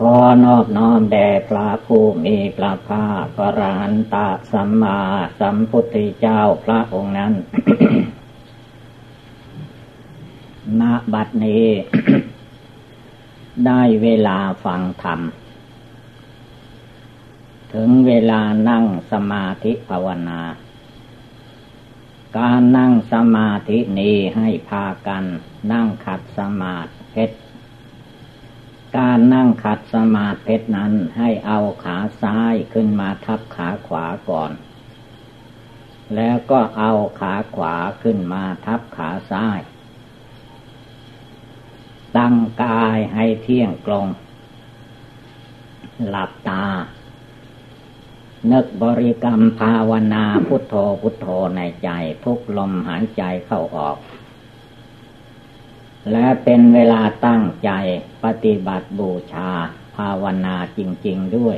[0.00, 4.16] ขอนอบน้อมแด่พระผู้มีพระภาคพระราหันต
[4.52, 4.98] สัมมา
[5.38, 7.32] สัมพุทธเจ้าพระองค์นั้น
[10.80, 11.66] ณ บัดนี้
[13.66, 15.20] ได้เวลาฟังธรรม
[17.72, 20.42] ถึงเวลานั่งสมาธิภาวนา
[22.38, 25.24] การนั่งสมาธินี้ให้พากัน
[25.72, 27.24] นั่งขัดสมาธิ
[28.96, 34.52] การนั่งขัดสมาธินั้นให้เอาขาซ้ายขึ้นมาทับขาขวาก่อน
[36.14, 39.60] แล้วก็เอาขาขวาขึ้นมาทับขาซ้าย
[42.16, 44.06] ตั้งกายให้เที่ยงตรง
[46.08, 46.64] หลับตา
[48.52, 51.90] นึกบริกรรมภาวนาพุทโธพุทโธในใจ
[52.24, 53.96] ทุกลมหายใจเข้าออก
[56.12, 57.70] และเป็นเวลาตั้งใจ
[58.24, 59.50] ปฏิบัติบูชา
[59.96, 61.56] ภาวนาจริง ๆด้วย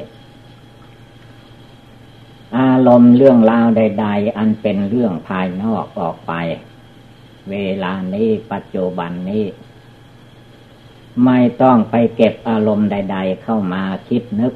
[2.59, 6.33] อารมณ์เรื่องราวใด ๆ อันเป็นเรื่องภายนอกออกไป
[7.51, 9.45] เวลานี้ปัจจุบันนี้
[11.25, 14.55] ไม่ต้องไปเก็บอารมณ์ใด ๆ เข้ามาคิดนึก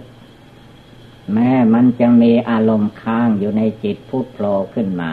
[1.32, 4.40] แม้มันจะมีอารมณ์ค้างอยู่ในจิตพุทโธ
[4.74, 5.10] ขึ้นมา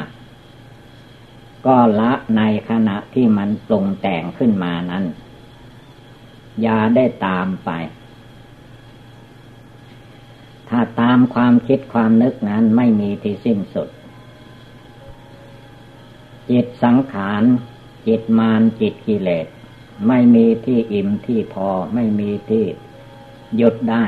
[1.67, 5.05] ก็ละในขณะที่มันปรุงแต่งขึ้นมานั้น
[6.61, 7.69] อย่าได้ตามไป
[10.69, 13.89] ถ้าตามความคิดความนึกนั้นไม่มีที่สิ้นสุด
[16.49, 17.43] จิตสังขาร
[18.07, 19.47] จิตมารจิตกิเลส
[20.07, 22.65] ไม่มีที่อิ่มที่พอไม่มีที่
[23.57, 24.03] หยุดได้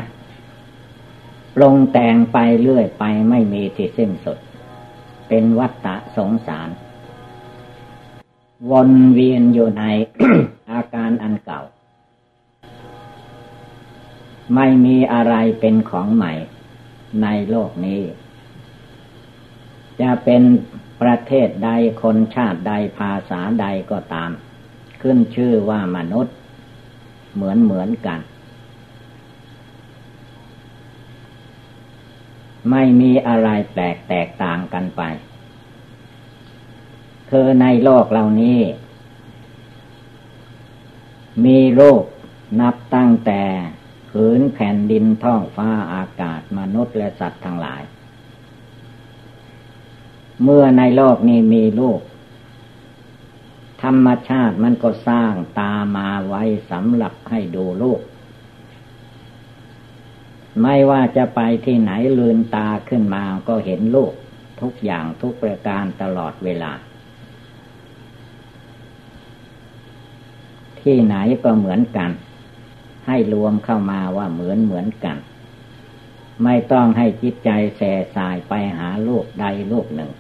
[1.56, 4.38] ปรุงแต่งไปเรื่อยไปไม่มีที่สิ้นสุด
[5.28, 6.70] เป็นวัฏฏะสงสาร
[8.72, 9.84] วนเวียนอยู่ใน
[10.72, 11.62] อาการอันเก่า
[14.56, 16.34] ไม่มีอะไรเป็นของใหม่
[17.22, 18.02] ในโลกนี้
[20.02, 20.44] จะเป็น
[21.02, 21.70] ประเทศใด
[22.02, 24.32] คนชาติใดภาษาใดก็ตาม
[25.02, 26.36] ขึ้นชื่อว่ามนุษย์
[27.34, 28.20] เหมือนเหมือนกัน
[32.72, 35.02] ไม่มีอะไรแปลกแตกต่างกันไป
[37.30, 38.62] คือในโลกเหล่านี้
[41.46, 42.04] มีโลก
[42.62, 43.42] นับตั้งแต่
[44.10, 47.82] ผืนแผ่นดินท้องฟ้าอากาศมนุษย์และสัตว์ทั้งหลาย
[50.44, 52.00] เมื่อในโลกนี้มีโลก
[53.84, 58.02] ธรรมชาติมันก็สร้างตามาไว้สำหรับให้ดูโลก
[60.62, 64.14] ไม่ว่าจะไปที่ไหนลืนตาขึ้นมาก็เห็นโลก
[64.62, 66.72] ทุกอย่างทุกประการตลอดเวลา
[70.84, 72.12] ที่ไหนก็เหมือนกัน
[73.08, 75.18] ให้รวมเข้ามาว่าเหมือนเหมือนกัน
[76.44, 80.12] ไม่ต้องให้จิตใจแส่สายไปหาโลกใดโลกหนึ่ง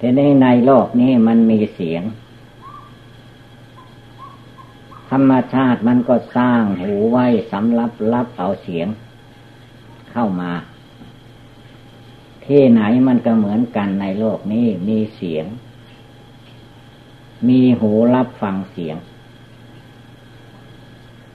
[0.00, 2.02] ทีนี้ในโลกนี้มันมีเสียง
[5.10, 8.88] ธรรมชาติมันก็สร้างหูไว้สำหรับรับเอาเสียง
[10.12, 10.52] เข้ามา
[12.46, 15.46] ที่ไหนมันก็เหมือนกันในโลกนี้มีเสียง
[17.46, 18.96] มีหูรับฟังเสียง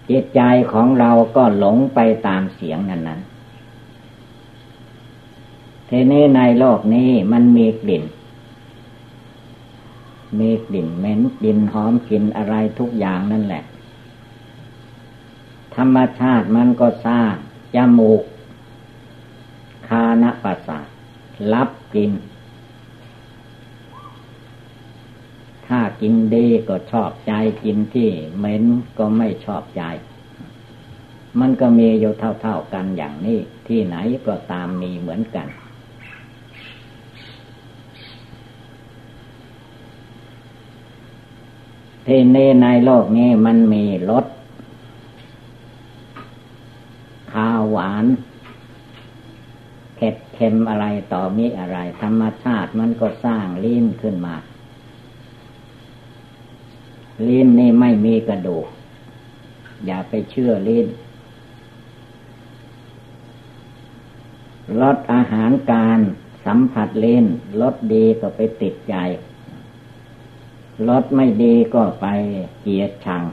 [0.10, 0.42] จิตใจ
[0.72, 3.20] ของเราก็หลงไปตามเสียงนั้นนั้น
[5.86, 8.04] เทนี้ในโลกนี้มันมีกลิ่น
[10.40, 13.64] มีกลิ่นเหม็นกลิ่นหอมกลิ่นอะไรทุกอย่างนั่นแหละ
[15.76, 17.32] ธรรมชาติมันก็สร้าง
[17.76, 18.22] จมูก
[19.88, 20.88] คานประสาท
[21.54, 22.12] รับกลิ่น
[25.76, 27.34] ถ้ากินดีก็ชอบใจ
[27.64, 28.64] กินที่เหม็น
[28.98, 29.84] ก็ไม่ชอบใจ
[31.40, 33.96] มันก็มีอยู่เท่าๆกันอย่างนี้ ที่ไหน
[34.28, 35.48] ก็ตามมีเหมือนกัน
[42.08, 44.26] ที่นี่ในโลกนี้มันมีรส
[47.34, 48.06] ข้าวหวาน
[49.96, 54.36] เผ็ดเค็มอะไรต่อมีอะไร ธรรมชาติมันก็สร้างลิ้นขึ้นมา
[57.28, 58.68] ลิ้นนี่ไม่มีกระดูก
[59.86, 60.88] อย่าไปเชื่อลิ้น
[64.82, 66.00] ลดอาหารการ
[66.46, 67.26] สัมผัสเล่น
[67.62, 68.96] ลดดีก็ไปติดใจ
[70.90, 72.06] ลดไม่ดีก็ไป
[72.62, 73.24] เกียดชัง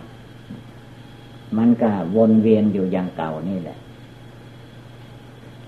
[1.56, 3.78] มันก็วนเวียนอยู่อย่างเก่านี่แหละ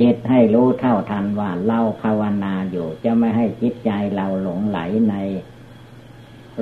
[0.00, 4.78] จิตให้รู้เท่าทันว่าเราภาวนาอยู่ จะไม่ให้จิตใจเราหลงไหล
[5.08, 5.14] ใน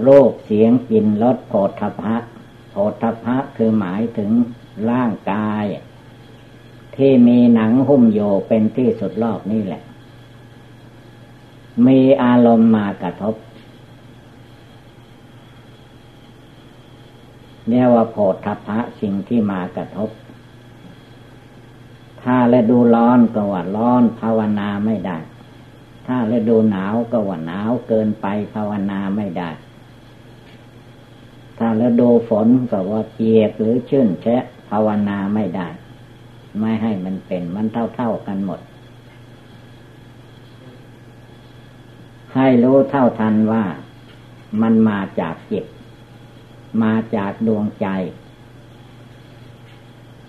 [0.06, 2.16] รคเสียงกลิ่นรสโผฏฐะ
[2.70, 4.31] โผฏฐะคือหมายถึง
[4.90, 5.64] ร่างกาย
[6.96, 9.82] ที่มีหนังหุ้มโยเป็นที่สุดรอบนี่แหละ
[11.87, 13.34] มีอารมณ์มากระทบ
[17.69, 18.34] เรียกว่าโผฏ
[18.69, 20.10] ฐะสิ่งที่มากระทบ
[22.22, 25.19] ถ้าฤดูร้อนก็ว่าร้อนภาวนาไม่ได้
[26.06, 29.50] ถ้าฤดูหนาวก็ว่าหนาวเกินไปภาวนาไม่ได้
[31.62, 35.68] ถ้าฤดูฝนก็ว่าเปียกหรือชื้นแฉะภาวนาไม่ได้
[36.60, 38.60] ไม่ให้มันเป็นมันเท่าๆกันหมด
[42.34, 43.64] ให้รู้เท่าทันว่า
[44.62, 45.64] มันมาจากจิต
[46.82, 47.86] มาจากดวงใจ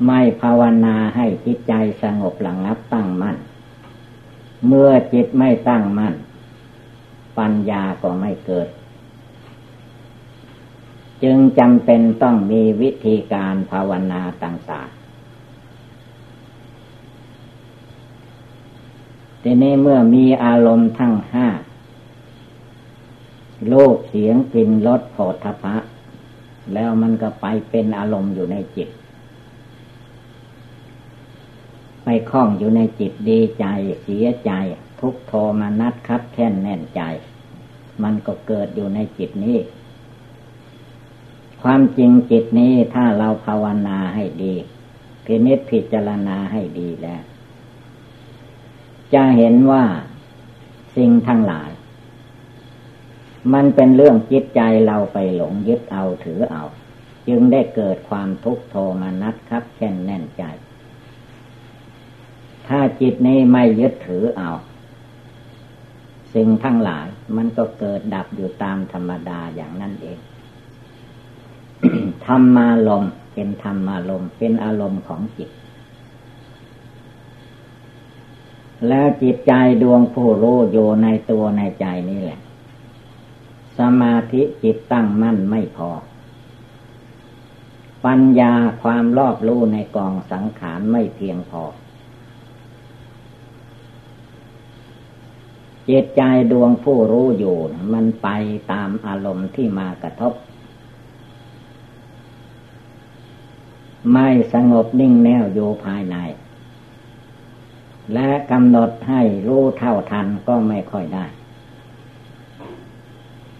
[0.05, 3.37] ไม่ภาวนาให้จิตใจสงบหลังับตั้งมั่น
[4.67, 6.13] เมื่อจิตไม่ตั้งมั่น
[7.37, 8.67] ปัญญาก็ไม่เกิด
[11.23, 15.01] จึงจำเป็นต้องมีวิธีการภาวนาต่างๆ
[19.41, 21.47] ทีนี้เมื่อมีอารมณ์ทั้งห้า
[23.69, 25.75] โลกเสียงกลิ่นรสโผฏฐพะ
[26.73, 28.89] แล้วมันก็ไปเป็นอารมณ์อยู่ในจิต
[32.03, 33.65] ไปคล้องอยู่ในจิตดีใจ
[34.03, 34.51] เสียใจ
[34.99, 37.01] ทุกโทมานัดคับแค้นแน่นใจ
[38.03, 39.57] มันก็เกิดอยู่ในจิตนี้
[41.63, 44.55] ความจริงจิตนี้ถ้าเราภาวนาให้ดี
[45.25, 47.23] พินิจพิจารณาให้ดีแล้ว
[49.13, 49.83] จะเห็นว่า
[50.95, 51.69] สิ่งทั้งหลาย
[53.53, 56.63] มันเป็นเรื่องจิตใจเราไปหลงยึดเอาถือเอา
[57.27, 60.43] จึงได้เกิดความทุกข์โทมนัดครับแค่นแน่นใจ
[62.67, 64.51] ถ้าจิตนี้ไม่ยึดถือเอา
[66.33, 70.19] สิ่งทั้งหลายมันก็เกิดดับอยู่ตามธรรมดาอย่างนั้นเอง
[72.25, 75.49] ธรรมาลมเป็นธรรมารมเป็นอารมณ์ของจิต
[78.87, 82.39] แล้วจิตใจดวงผู้รู้อยู่ในตัวในใจนี่แหละ
[83.77, 85.89] สมาธิจิตตั้งมั่นไม่พอ
[88.05, 91.63] ปัญญาความรอบรู้ในกองสังขารไม่เพียงพอ
[95.89, 97.57] จิตใจดวงผู้รู้อยู่
[97.93, 98.27] มันไป
[98.71, 100.33] ตามอารมณ์ที่มากระทบ
[104.13, 106.15] ไม่สงบนิ่งแน่วอยู่ภายใน
[108.13, 111.25] และกำหนดให้รู้เท่าทันก็ไม่ค่อยได้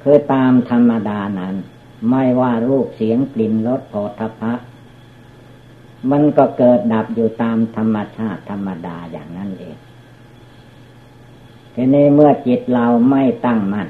[0.02, 1.56] คือตามธรรมดานั้น
[2.10, 4.54] ไม่ว่ารูปเสียงกลิ่นรสโผฏฐะ
[6.12, 9.78] มันก็เกิดดับอยู่ตามธรรมชาติธรรมดาอย่างนั้นเอง
[11.74, 13.88] ทีนี้เมื่อจิตเราไม่ตั้งมัน่น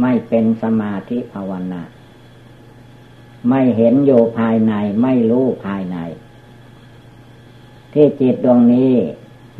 [0.00, 1.82] ไม่เป็นสมาธิภาวนา
[3.48, 5.98] ไม่เห็นอยู่ภายในไม่รู้ภายใน
[7.92, 8.92] ที่จิตดวงนี้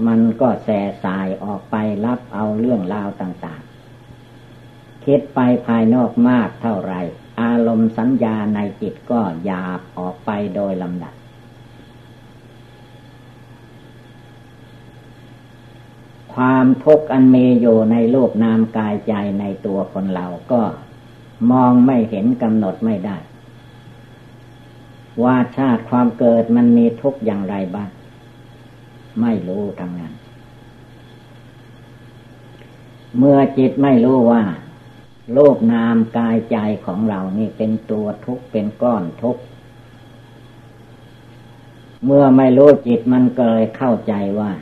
[0.06, 3.62] มันก็แส่สายออกไปรับเอาเรื่องราวต่าง
[4.32, 6.94] ๆ คิดไปภายนอกมากเท่าไร
[7.40, 11.14] อารมณ์สัญญาในจิตก็หยาบออกไปโดยลำดับ
[16.34, 20.60] ความทุกข์อันมีอยู่ในรูปนามกายใจในตัวคนเราก็
[21.50, 23.16] มองไม่เห็นกำหนดไม่ได้
[25.22, 27.90] ว่าชาติความเกิดมันมีทุกอย่างไรบ้าง
[29.20, 30.14] ไม่รู้ทั้งนั้น
[33.18, 34.42] เมื่อจิตไม่รู้ว่า
[35.34, 36.56] โลกนามกายใจ
[36.86, 39.42] ของเรานี่เป็นตัวทุกข์เป็นก้อนทุกข์
[42.04, 44.52] เมื่อไม่รู้จิตมันก็เลยเข้าใจว่า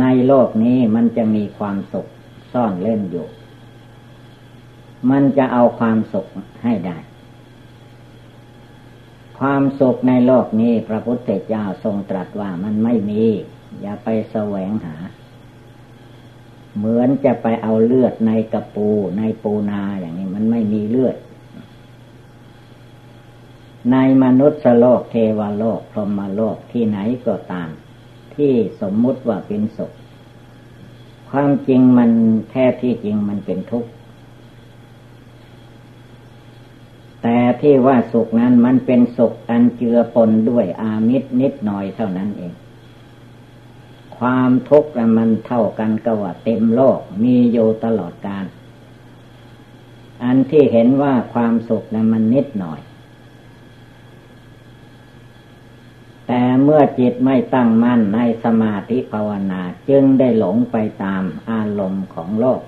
[0.00, 2.06] ในโลกนี้มันจะมีความสุข
[2.52, 3.26] ซ่อนเล่นอยู่
[5.10, 6.26] มันจะเอาความสุข
[6.64, 6.96] ให้ได้
[9.38, 13.24] ความสุขในโลกนี้พระพุทธเจ้าทรงตรัสว่ามันไม่มี
[13.80, 14.96] อย่าไปแสวงหา
[16.76, 21.16] เหมือนจะไปเอาเลือดในกระปูในปูนาอย่างนี้มันไม่มีเลือด
[23.92, 27.68] ในมนุษย์โลกเทวโลกพรหมโลกที่ไหนก็ตาม
[28.34, 29.92] ที่สมมุติว่าเป็นสุข
[31.30, 32.10] ความจริงมัน
[32.50, 33.90] แท้ที่จริงมันเป็นทุกข์
[37.22, 42.52] แต่ที่ว่าสุขนั้นมันเป็นสุขอันเจือปนด้วยอามิตรนิดหน่อยเท่านั้นเอง
[44.18, 48.46] ความทุกข์มันเท่ากันกับว่าเต็มโลกมีอยู่ตลอดกาล
[50.24, 52.80] อันที่เห็นว่าความสุขนั้นมันนิดหน่อย
[56.26, 62.60] แต่เมื่อจิตไม่ตั้งมั่นในสมาธิภาวนา จึงได้หลงไปตามอารมณ์ของโลก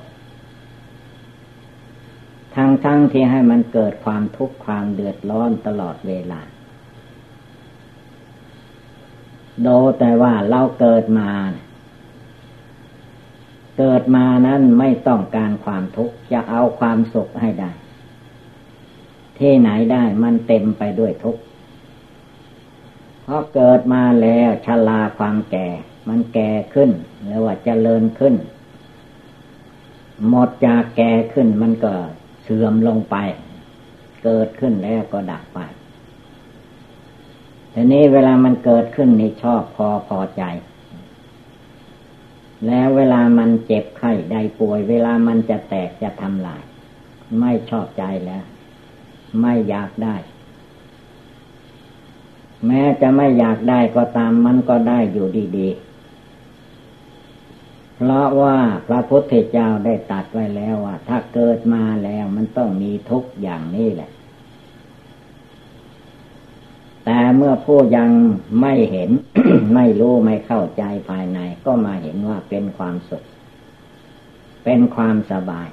[2.55, 6.41] ทั้งทั้งที่ให้มันเกิดความทุกข์ความเดือดร้อนตลอดเวลา
[9.63, 11.31] โดแต่ว่าเราเกิดมา
[13.79, 17.71] เกิดมานั้นไม่ต้องการความทุกข์จะเอาความสุขให้ได้
[19.39, 21.43] ที่ไหนได้มันเต็มไปด้วยทุกข์
[23.23, 25.69] เพราะเกิดมาแล้วชลาความแก่
[26.09, 26.91] มันแก่ขึ้น
[27.25, 28.35] หรือว่าจเจริญขึ้น
[30.29, 31.95] หมดจากแก่ขึ้นมันก็
[32.53, 33.17] สื่อมลงไป
[34.25, 35.59] เกิดขึ้นแล้วก็ดับไป
[37.71, 40.43] แต่นี้เวลามันเกิดขึ้นนี่ชอบพอพอใจ
[42.67, 46.63] แล้วเวลามันเจ็บไข้ใดป่วย เวลามันจะแตกจะทำลาย
[47.41, 48.45] ไม่ชอบใจแล้ว
[49.41, 50.17] ไม่อยากได้
[52.67, 55.29] แม้จะไม่อยากได้ก็ตามมันก็ได้อยู่
[55.59, 55.90] ดี ๆ
[58.03, 64.11] เพราะว่าพระพุทธเจ้าได้ตัดไว้แล้วว่า ถ้าเกิดมาแล้วมันต้องมีทุกอย่างนี้แหละ
[67.05, 68.11] แต่เมื่อผู้ยัง
[68.61, 69.11] ไม่เห็น
[69.75, 73.25] ไม่รู้ไม่เข้าใจภายใน ก็มาเห็นว่าเป็นความสุข
[74.65, 75.69] เป็นความสบาย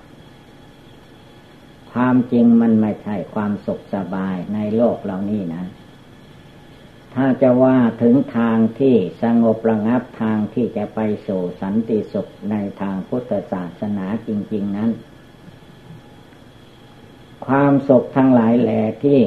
[1.92, 5.64] ความจริงมันไม่ใช่ความสุขสบายในโลกเหล่านี้นะ
[7.20, 14.92] ถ้าจะว่าถึงทางที่สงบระงับทางที่จะไปสู่สันติสุขในทางพุทธศาสนาจริง ๆนั้น
[17.48, 19.20] ความสุขทั้งหลายแหล่ที่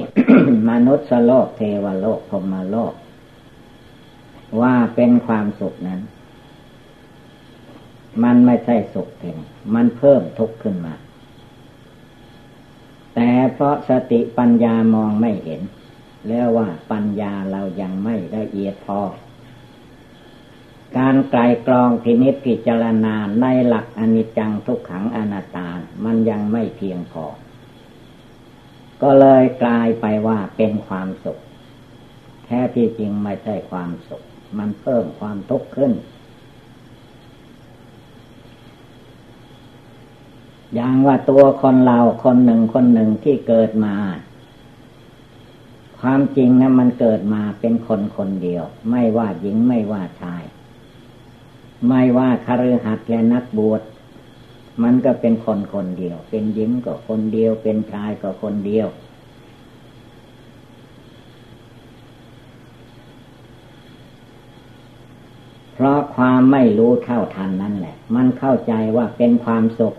[0.70, 2.94] มนุษย์โลกเทวโลกพมโลก
[4.62, 6.00] ว่าเป็นความสุขนั้น
[8.23, 9.38] มันไม่ใช่สุขเพียง
[9.75, 10.94] มันเพิ่มทุกข์ขึ้นมา
[13.14, 15.62] แต่เพราะสติปัญญามองไม่เห็น
[16.29, 19.00] แล้วว่าปัญญาเรายังไม่ละเอียดพอ
[20.99, 25.69] การไกลกรองพินิจพิจารณาในหลักอนิจจังทุกขังอนัตตา
[26.05, 27.25] มันยังไม่เพียงพอ
[29.03, 31.39] ก็เลยกลายไปว่าเป็นความสุข
[32.45, 34.23] แท้ที่จริงไม่ใช่ความสุข
[34.59, 35.93] มันเพิ่มความทุกข์ขึ้น
[40.75, 43.95] อย่างว่าตัวคนเราคนหนึ่งคนหนึ่งที่เกิดมา
[46.00, 50.42] ความจริงนะมันเกิดมาเป็นคนคนเดียว ไม่ว่าหญิงไม่ว่าชาย
[51.88, 53.83] ไม่ว่าคฤหัสถ์และนักบวช
[54.83, 58.88] มันก็เป็นคนคนเดียว เป็นหญิงก็คนเดียว เป็นชายก็คนเดียว
[65.75, 69.95] เพราะความไม่รู้เท่าทันนั่นแหละ มันเข้าใจว่าเป็นความสุข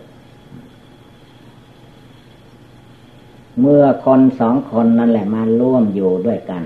[3.62, 6.64] เมื่อคนสองคนนั่นแหละมาร่วมอยู่ด้วยกัน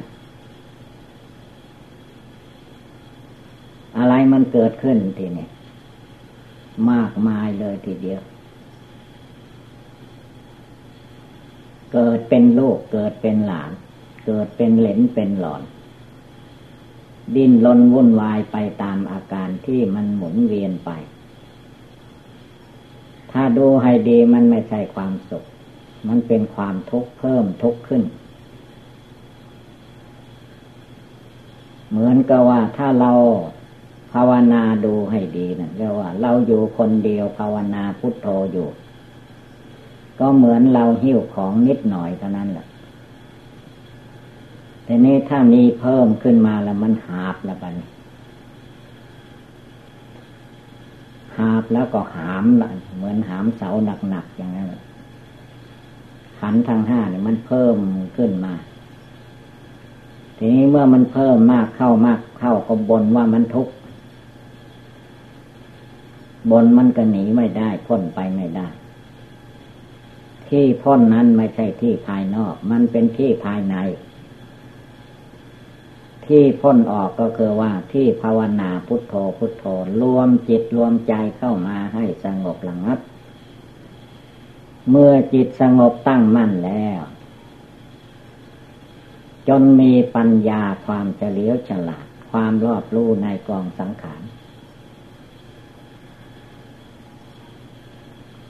[3.98, 5.48] อะไรมันเกิดขึ้นทีนี้
[6.92, 8.22] มากมายเลยทีเดียว
[11.94, 13.72] เกิดเป็นลูกเกิดเป็นหลาน
[14.25, 15.62] เกิดเป็นเหลนเป็นหลอน
[17.36, 20.92] ดิ้นรนวุ่นวายไปตามอาการที่มันหมุนเวียนไป
[23.32, 25.46] ถ้าดูให้ดีมันไม่ใช่ความสุข
[26.08, 28.04] มันเป็นความทุกข์เพิ่มทุกข์ขึ้น
[31.90, 33.12] เหมือนกับว่าถ้าเรา
[34.14, 38.68] ภาวนาดูให้ดีนะเรียกว่า เราอยู่คนเดียวภาวนาพุทโธอยู่
[40.20, 42.68] ก็เหมือนเราหิ้วของนิดหน่อยเท่านั้นแหละ
[44.84, 47.74] แต่นี้ถ้ามีเพิ่มขึ้นมาแล้วมันหาบแล้วกัน
[51.38, 52.44] หาบแล้วก็หาม
[52.98, 53.70] เหมือนหามเสา
[54.10, 54.68] หนักๆอย่างนั้น
[56.39, 57.77] ขันทางห้าเนี่ยมันเพิ่ม
[58.18, 58.54] ขึ้นมา
[60.38, 63.74] ทีนี้เมื่อมันเพิ่มมากเข้ามากเข้าก็บนว่ามันทุกข์
[66.51, 68.68] บนมันก็หนีไม่ได้พ้นไปไม่ได้
[70.50, 73.75] ที่พ้นนั้นไม่ใช่ที่ภายนอก มันเป็นที่ภายใน
[76.25, 79.65] ที่พ้นออกก็คือว่าที่ภาวนาพุทโธพุทโธ
[80.01, 83.00] รวมจิตรวมใจเข้ามาให้สงบระงับ
[84.89, 87.01] เมื่อจิตสงบตั้งมั่นแล้ว
[89.48, 94.22] จนมีปัญญาความเฉลียวฉลาด ความรอบรู้ในกองสังขาร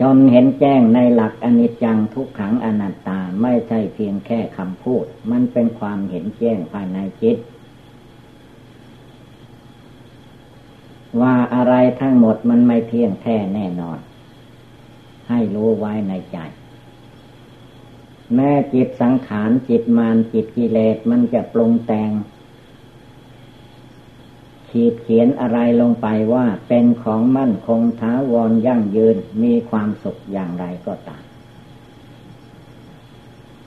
[0.01, 7.37] จนเห็นแจ้งในหลักอนิจจังทุกขังอนัตตาไม่ใช่เพียงแค่คำพูด มันเป็นความเห็นแจ้งภายในจิต
[11.21, 13.99] ว่าอะไรทั้งหมดมันไม่เที่ยงแท้แน่นอน
[15.29, 16.37] ให้รู้ไว้ในใจ
[18.35, 22.11] แม้จิตสังขารจิตมารจิตกิเลสมันจะปรุงแต่ง
[24.69, 31.23] ขีดเขียนอะไรลงไปว่าเป็นของมั่นคงท้าวรยั่งยืนมีความสุขอย่างไรก็ตาม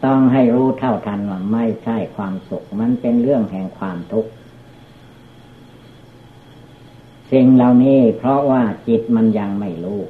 [0.05, 4.31] ต้องให้รู้เท่าทันว่าไม่ใช่ความสุข มันเป็นเรื่องแห่งความทุกข์
[7.33, 10.01] สิ่งเหล่านี้เพราะว่าจิตมันยังไม่รู้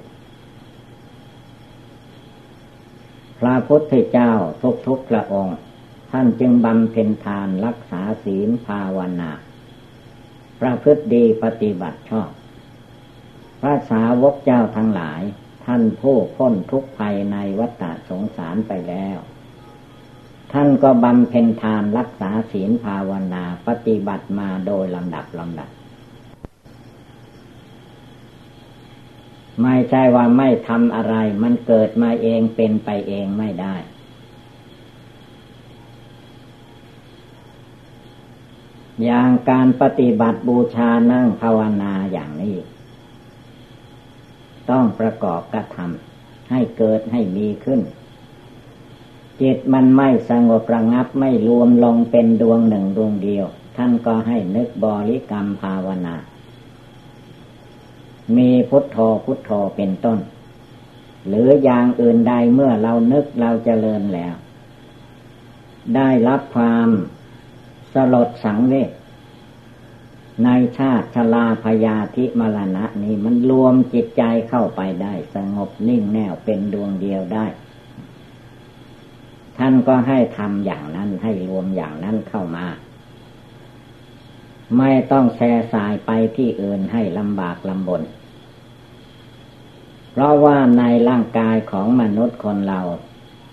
[3.41, 5.57] พระพุทธเจ้าทุกทุกพระองค์
[6.11, 9.31] ท่านจึงบำเพ็ญทานรักษาศีลภาวนา
[10.61, 12.31] ประพฤติดีปฏิบัติชอบ
[13.61, 15.23] พระสาวกเจ้าทั้งหลาย
[15.67, 19.19] ท่านผู้พ้นทุกภัยในวัฏสงสารไปแล้ว
[20.53, 25.69] ท่านก็บำเพ็ญทานรักษาศีลภาวนาปฏิบัติมาโดยลำดับลำดับ
[29.63, 33.77] ไม่ใช่ว่าไม่ทำอะไร มันเกิดมาเองเป็นไปเองไม่ได้
[39.05, 42.57] อย่างการปฏิบัติบูชานั่งภาวนาอย่างนี้
[44.71, 47.81] ต้องประกอบกระทำให้เกิดให้มีขึ้น
[49.41, 53.47] จิตมันไม่สงบระงับไม่รวมลงเป็นดวงหนึ่งดวงเดียว
[53.77, 56.15] ท่านก็ให้นึกบริกรรมภาวนา
[58.37, 60.19] มีพุทโธพุทโธเป็นต้น
[61.27, 64.35] หรืออย่างอื่นใดเมื่อเรานึกเราจเจริญแล้ว
[65.97, 66.89] ได้รับความ
[67.95, 68.91] สลดสังเวช
[70.45, 77.47] ในชาติชลาพยาธิมรณะนี้มันรวมจิตใจเข้าไปได้ สงบนิ่งแน่วเป็นดวงเดียวได้
[79.59, 82.67] ท่านก็ให้ทำอย่างนั้นให้รวมอย่างนั้นเข้ามา
[84.79, 88.03] ไม่ต้องแช่สายไปที่อื่นให้ลำบากลำบน
[90.19, 92.81] เพราะว่าในร่างกายของมนุษย์คนเรา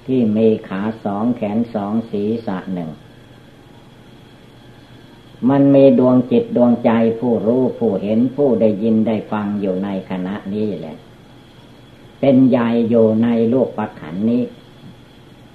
[0.06, 2.90] ที่มีขาสองแขนสองศีรษะหนึ่ง
[5.50, 10.98] มันมีดวงจิตดวงใจผู้รู้ผู้เห็นผู้ได้ยินได้ฟังอยู่ในขณะนี้แหละ
[12.20, 14.44] เป็นใหญ่อยู่ในโลกปัจขันนี้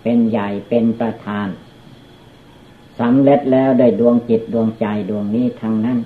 [0.03, 1.49] เป็นใหญ่เป็นประธาน
[3.01, 5.99] สำเร็จแล้วได้ดวงจิตดวงใจดวงนี้ทั้งนั้น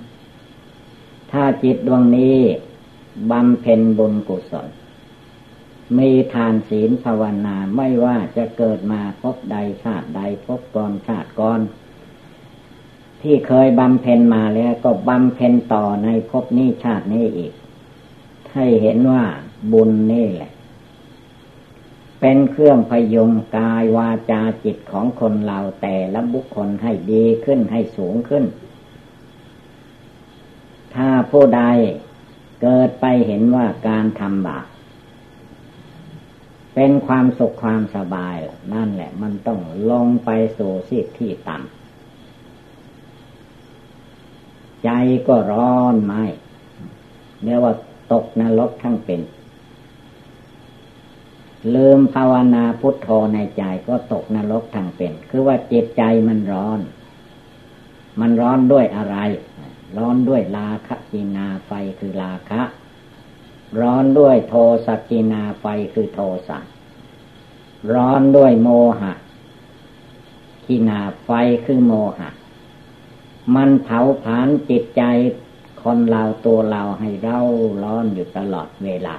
[1.31, 2.37] ถ้าจิตดวงนี้
[3.31, 4.69] บำเพ็ญบุญกุศล
[5.97, 11.61] มีทานศีลภาวนาไม่ว่าจะเกิดมาพบใดชาติใดพบก่อนชาติก่อน
[13.21, 17.53] ที่เคยบำเพ็ญมาแล้วก็บำเพ็ญต่อในภพนี้ชาตินี้อีก
[18.53, 19.23] ให้เห็นว่า
[19.71, 20.51] บุญนี่แหละ
[22.21, 28.45] เป็นเครื่องพยุงกายวาจาจิตของคนเราแต่ละบุคคลให้ดีขึ้นให้สูงขึ้น
[30.95, 31.61] ถ้าผู้ใด
[32.61, 34.65] เกิดไปเห็นว่าการทำบาป
[36.75, 38.37] เป็นความสุขความสบาย
[38.73, 39.59] นั่นแหละ มันต้อง
[39.89, 41.65] ลงไปสู่สิทที่ต่ำ
[44.83, 44.89] ใจ
[45.27, 46.13] ก็ร้อนไหม
[47.43, 47.73] เรียกว่า
[48.13, 49.21] ตกนรกทั้งเป็น
[51.75, 56.79] ลืมภาวนาพุทโธในใจก็ตกนรกทั้งเป็น คือว่าจิตใจมันร้อน
[58.19, 59.17] มันร้อนด้วยอะไร
[59.97, 62.61] ร้อนด้วยราคะกินาไฟคือราคะ
[63.81, 66.59] ร้อนด้วยโทสกินาไฟคือโทสะ
[67.93, 68.69] ร้อนด้วยโม
[69.01, 69.13] หะ
[70.67, 71.29] กินาไฟ
[71.65, 72.29] คือโมหะ
[73.55, 75.01] มันเผาผลาญจิตใจ
[75.81, 77.41] คนเราตัวเราให้เร่า
[77.83, 79.15] ร้อนอยู่ตลอดเวลา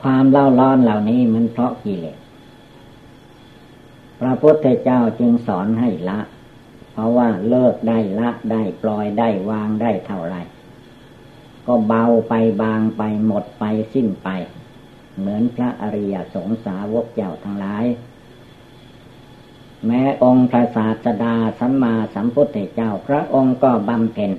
[0.00, 2.18] ความเล่าร้อนเหล่านี้มันเพราะกิเลส
[4.20, 6.20] พระพุทธเจ้าจึงสอนให้ละ
[6.92, 10.36] เพราะว่าเลิกได้ละได้ปล่อยได้วางได้เท่าไร
[11.68, 14.28] ก็เบาไปบางไปหมดไปสิ้นไป
[15.18, 17.84] เหมือนพระอริยสงสาวกเจ้าทั้งหลาย
[19.86, 24.30] แม้องค์พระศาสดาสัมมาสัมพุทธเจ้า พระองค์ก็บำเพ็ญ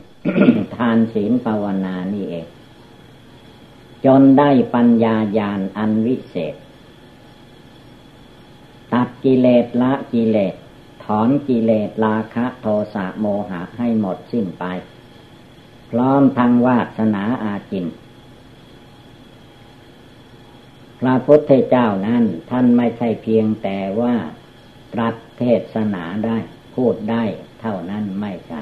[0.76, 2.46] ทานศีลภาวนานี่เอง
[4.06, 6.56] จนได้ปัญญาญาณอันวิเศษ
[8.94, 10.56] ตัดกิเลสละกิเลส
[11.04, 14.64] ถอนกิเลสราคะโทสะโมหะให้หมดสิ้นไป
[15.92, 17.86] พร้อมทางวาสนาอาจิน
[21.00, 24.16] พระพุทธเจ้านั้นท่านไม่ใช่เพียงแต่ว่า
[24.94, 26.38] ตรัสเทศนาได้
[26.76, 27.24] พูดได้
[27.62, 28.62] เท่านั้นไม่ใช่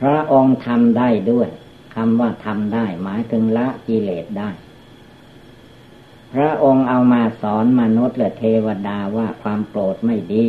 [0.00, 1.48] พระองค์ทำได้ด้วย
[1.94, 4.50] คำว่าทำได้หมายถึงละกิเลสได้
[6.34, 10.46] พระองค์เอามาสอนมนุษย์และเทวดาว่าความโกรธไม่ดี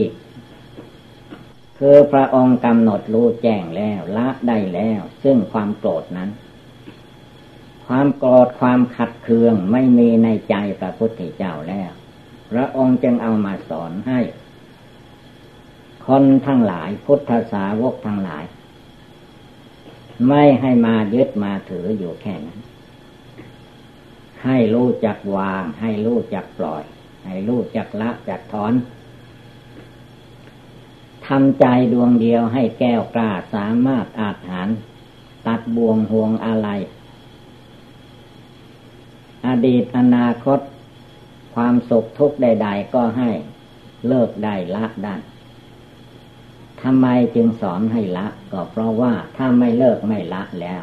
[1.79, 6.29] คือพระองค์กำหนดรู้แจ้งแล้วละได้แล้ว ซึ่งความโกรธนั้น
[7.87, 11.91] ความโกรธความขัดเคืองไม่มีในใจพระพุทธเจ้าแล้ว
[12.51, 14.19] พระองค์จึงเอามาสอนให้
[16.07, 18.45] คนทั้งหลายพุทธสาวกทั้งหลาย
[20.27, 22.59] ไม่ให้มายึดมาถืออยู่แค่นั้น
[24.45, 26.83] ให้รู้จักวาง ให้รู้จักปล่อย
[27.25, 28.73] ให้รู้จักละจักถอน
[31.27, 34.67] ทำใจดวงเดียวให้แก้วกล้าสามารถอาหาร
[35.47, 36.69] ตัดบ่วงห่วงอะไร
[39.47, 40.59] อดีตอนาคต
[41.55, 43.29] ความสุขทุกข์ใด ๆ ก็ให้
[44.07, 45.15] เลิกได้ละได้
[46.81, 50.81] ทำไมจึงสอนให้ละ ก็เพราะว่าถ้าไม่เลิกไม่ละแล้ว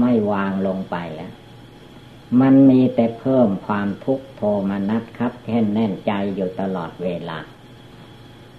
[0.00, 1.32] ไม่วางลงไปแล้ว
[2.40, 7.38] มันมีแต่เพิ่มความทุกข์โทมนัสครับแค่นแน่นใจอยู่ตลอดเวลา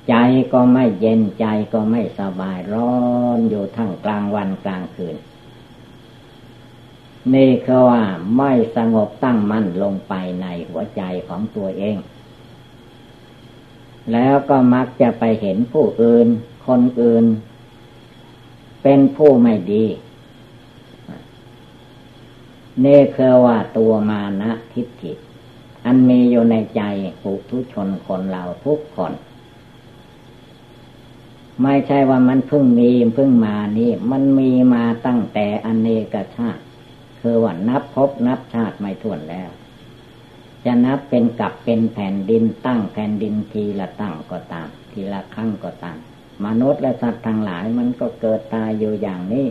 [0.09, 0.15] ใจ
[0.53, 2.93] ก็ไม่เย็นใจก็ไม่สบายร้อ
[3.37, 5.15] นอยู่ทั้งกลางวันกลางคืน
[7.33, 8.03] นี่คือว่า
[8.37, 11.97] ไม่สงบตั้งมั่นลงไปในหัวใจของตัวเอง
[14.13, 16.27] แล้วก็มักจะไปเห็นผู้อื่น
[16.67, 17.25] คนอื่น
[18.83, 19.85] เป็นผู้ไม่ดี
[22.85, 25.13] นี่คือว่าตัวมานะทิฏฐิ
[25.85, 26.81] อันมีอยู่ในใจ
[27.21, 29.13] ผู้ทุชนคนเราทุกคน
[31.63, 36.63] ไม่ใช่ว่ามันเพิ่งมีเพิ่งมานี่ มันมีมาตั้งแต่อเนกชาติ
[37.19, 39.49] คือว่านับพบนับชาติไม่ถ้วนแล้ว
[40.65, 45.97] จะนับเป็นกับเป็นแผ่นดินตั้งแผ่นดินทีละตั้งก็ตาม ทีละครั้งก็ตาม
[46.45, 49.47] มนุษย์และสัตว์ทั้งหลายมันก็เกิดตายอยู่อย่างนี้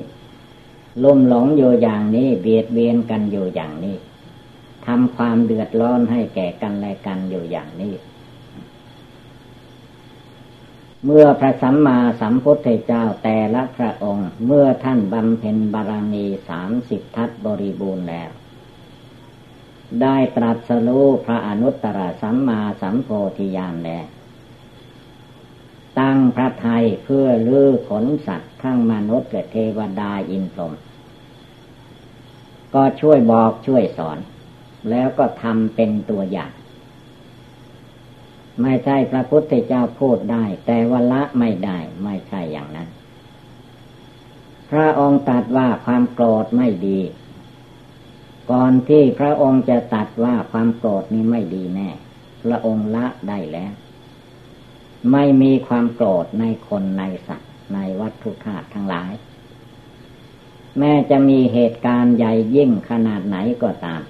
[1.03, 3.97] ลุ่มหลงอยู่อย่างนี้ เบียดเบียนกันอยู่อย่างนี้
[4.87, 7.95] ทำความเดือดร้อนให้แก่กันและกันอยู่อย่างนี้
[11.05, 18.31] เมื่อพระสัมมาสัมพุทธเจ้าแต่ละพระองค์ เมื่อท่านบำเพ็ญบารมีสามสิบทัศบริบูรณ์แล้ว
[20.03, 23.09] ได้ตรัสรู้พระอนุตตรสัมมาสัมโพ
[23.39, 24.07] ธิญาณแล้ว
[26.01, 30.73] ตั้งพระไทยเพื่อลื้อขนสัตว์ทั้งมนุษย์และเทวดาอินทรม
[32.75, 34.19] ก็ช่วยบอกช่วยสอน
[34.91, 36.53] แล้วก็ทำเป็นตัวอย่าง
[38.63, 42.89] ไม่ใช่พระพุทธเจ้าพูดได้ แต่ว่าละไม่ได้ ไม่ใช่อย่างนั้น
[44.71, 47.01] พระองค์ตัดว่าความโกรธไม่ดี
[48.51, 51.91] ก่อนที่พระองค์จะตัดว่าความโกรธนี้ไม่ดีแน่
[52.43, 53.73] พระองค์ละได้แล้ว
[55.13, 59.13] ไม่มีความโกรธในคนในสัตว์ ในวัตถุธาตุทั้งหลาย
[60.79, 64.03] แม้จะมีเหตุการณ์ใหญ่ยิ่งขนาดไหนก็ตาม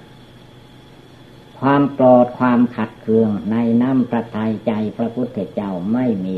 [1.59, 6.37] ความโกรธความขัดเคืองในน้ำประทัยใจพระพุทธเจ้าไม่มี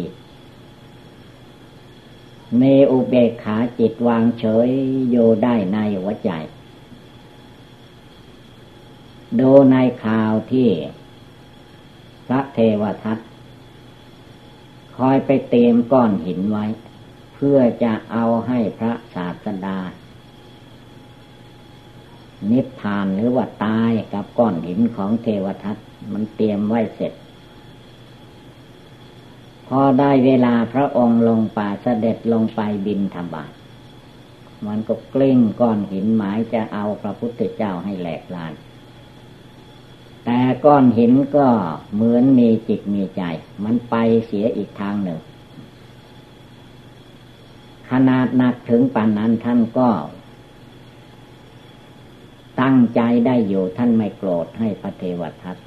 [2.57, 4.69] เมอุเบกขาจิตวางเฉย
[5.09, 6.31] โยได้ในหัวใจ
[9.39, 10.69] ดูในข่าวที่
[12.27, 13.17] พระเทวทัต
[14.97, 16.65] คอยไปเตรียมก้อนหินไว้
[17.33, 19.77] เพื่อจะเอาให้พระศาสดา
[22.49, 25.77] นิพพานหรือว่าตายกับก้อนหินของเทวทัต
[26.13, 27.13] มันเตรียมไว้เสร็จ
[29.67, 33.51] พอได้เวลาพระองค์ลงป่าเสด็จลงไปบินธรรบาต
[34.67, 38.53] มันก็กลิ้งก้อนหินหมายจะเอาพระพุทธเจ้าให้แหลกลาน
[40.25, 41.47] แต่ก้อนหินก็
[41.93, 43.23] เหมือนมีจิตมีใจ
[43.63, 43.95] มันไป
[44.27, 45.19] เสียอีกทางหนึ่ง
[47.89, 49.89] ขนาดหนักถึงปานนั้นท่านก็
[52.61, 55.57] ตั้งใจได้อยู่ท่านไม่โกรธให้พระเทวทัต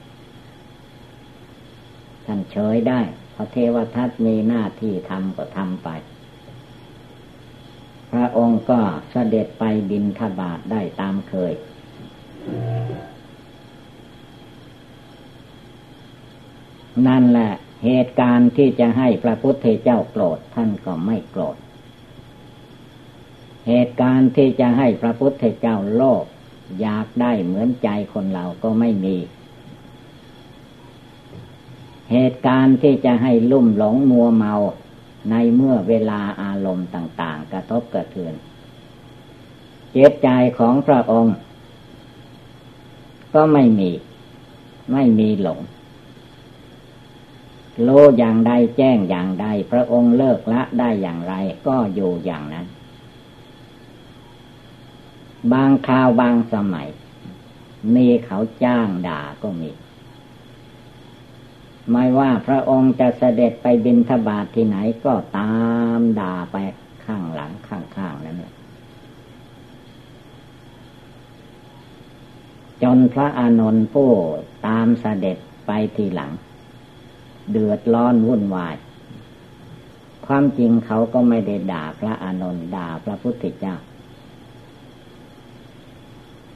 [2.27, 3.01] ท่านเฉยได้
[3.37, 5.89] พระเทวทัตมีหน้าที่ทำก็ทำไป
[8.13, 11.53] พระองค์ก็เสด็จไปบินทบาทได้ตามเคย
[17.07, 17.53] นั่นแหละ
[17.85, 21.57] เหตุการณ์ที่จะให้พระพุทธเจ้าโกรธท่านก็ไม่โกรธ
[23.69, 26.25] เหตุการณ์ที่จะให้พระพุทธเจ้าโลภ
[26.81, 29.17] อยากได้เหมือนใจคนเราก็ไม่มี
[32.13, 34.55] เหตุการณ์ที่จะให้ลุ่มหลงมัวเมา
[35.31, 38.35] ในเมื่อเวลาอารมณ์ต่าง ๆ กระทบกระเทือน
[39.93, 41.35] เจตใจของพระองค์
[43.35, 43.91] ก็ไม่มี
[44.93, 45.61] ไม่มีหลง
[47.83, 51.35] โลอย่างใดแจ้งอย่างใด พระองค์เลิกละได้อย่างไร
[51.67, 52.67] ก็อยู่อย่างนั้น
[55.53, 56.89] บางคราวบางสมัย
[57.95, 59.71] มีเขาจ้างด่าก็มี
[61.91, 65.55] ไม่ว่าพระองค์จะเสด็จไปบินทบาทที่ไหนก็ตา
[65.99, 66.57] มด่าไป
[67.05, 68.55] ข้างหลังข้างๆนั่นแหละ
[72.83, 74.11] จนพระอานนท์ผู้
[74.67, 76.31] ตามเสด็จไปทีหลัง
[77.51, 78.75] เดือดร้อนวุ่นวาย
[80.27, 83.77] ความจริงเขาก็ไม่ได้ด่าพระอานนท์ด่าพระพุทธเจ้า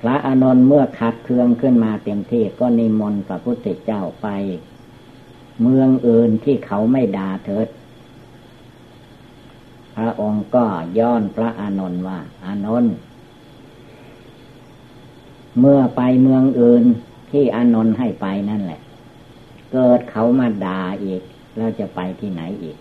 [0.00, 4.28] พระอานนท์เมื่อขัดเคืองขึ้นมาเต็มที่ก็นิมนต์พระพุทธเจ้าไป
[5.62, 7.68] เมืองอื่นที่เขาไม่ด่าเถิด
[9.96, 10.64] พระองค์ก็
[10.98, 12.92] ย้อนพระอานนท์ว่า อานนท์
[15.60, 16.84] เมื่อไปเมืองอื่น
[17.30, 18.80] ที่อานนท์ให้ไปนั่นแหละ
[19.72, 21.22] เกิดเขามาด่าอีก
[21.56, 22.76] แล้วจะไปที่ไหนอีก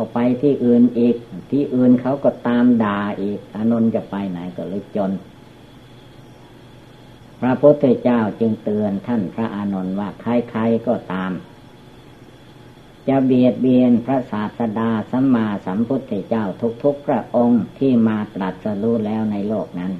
[0.00, 1.16] ก็ไปที่อื่นอีก
[1.50, 5.12] ที่อื่นเขาก็ตามด่าอีก อานนท์จะไปไหนก็เลยจน
[7.40, 11.32] พระพุทธเจ้าจึงเตือนท่านพระอานนท์ว่าใครๆก็ตาม
[13.08, 16.44] จะเบียดเบียนพระศาสดาสัมมาสัมพุทธเจ้า
[16.82, 19.92] ทุกๆพระองค์ที่มาตรัสรู้แล้วในโลกนั้น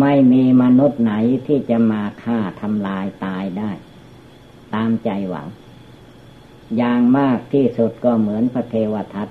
[0.00, 1.12] ไม่มีมนุษย์ไหน
[1.46, 3.70] ที่จะมาฆ่าทำลายตายได้
[4.74, 5.48] ตามใจหวัง
[6.76, 9.28] อย่างมากที่สุดก็เหมือนพระเทวทัต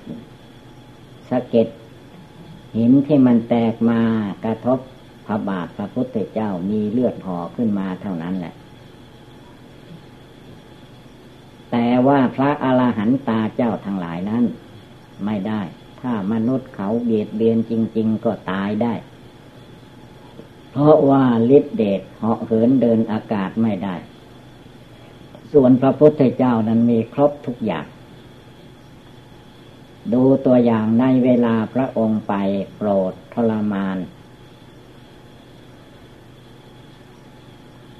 [1.28, 1.68] สะเก็ด
[2.76, 4.00] หินที่มันแตกมา
[4.44, 4.78] กระทบ
[5.26, 8.54] พระบาทพระพุทธเจ้ามีเลือดห่อขึ้นมาเท่านั้นแหละ
[11.70, 14.44] แต่ว่าพระอรหันตาเจ้าทั้งหลายนั้น
[15.24, 15.60] ไม่ได้
[16.00, 18.94] ถ้ามนุษย์เขาเบียดเบียนจริง ๆ ก็ตายได้
[20.70, 21.24] เพราะว่า
[21.56, 23.94] ฤทธิเดชเหาะเหินเดินอากาศไม่ได้
[25.52, 27.86] ส่วนพระพุทธเจ้านั้นมีครบทุกอย่าง
[30.12, 32.34] ดูตัวอย่างในเวลาพระองค์ไป
[32.76, 33.96] โปรดทรมาน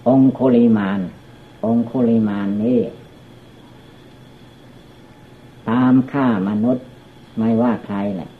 [0.08, 1.00] องคุลิมาน
[1.64, 2.80] องคุลิมานนี่
[5.68, 6.86] ตามฆ่ามนุษย์
[7.38, 8.30] ไม่ว่าใครแหละ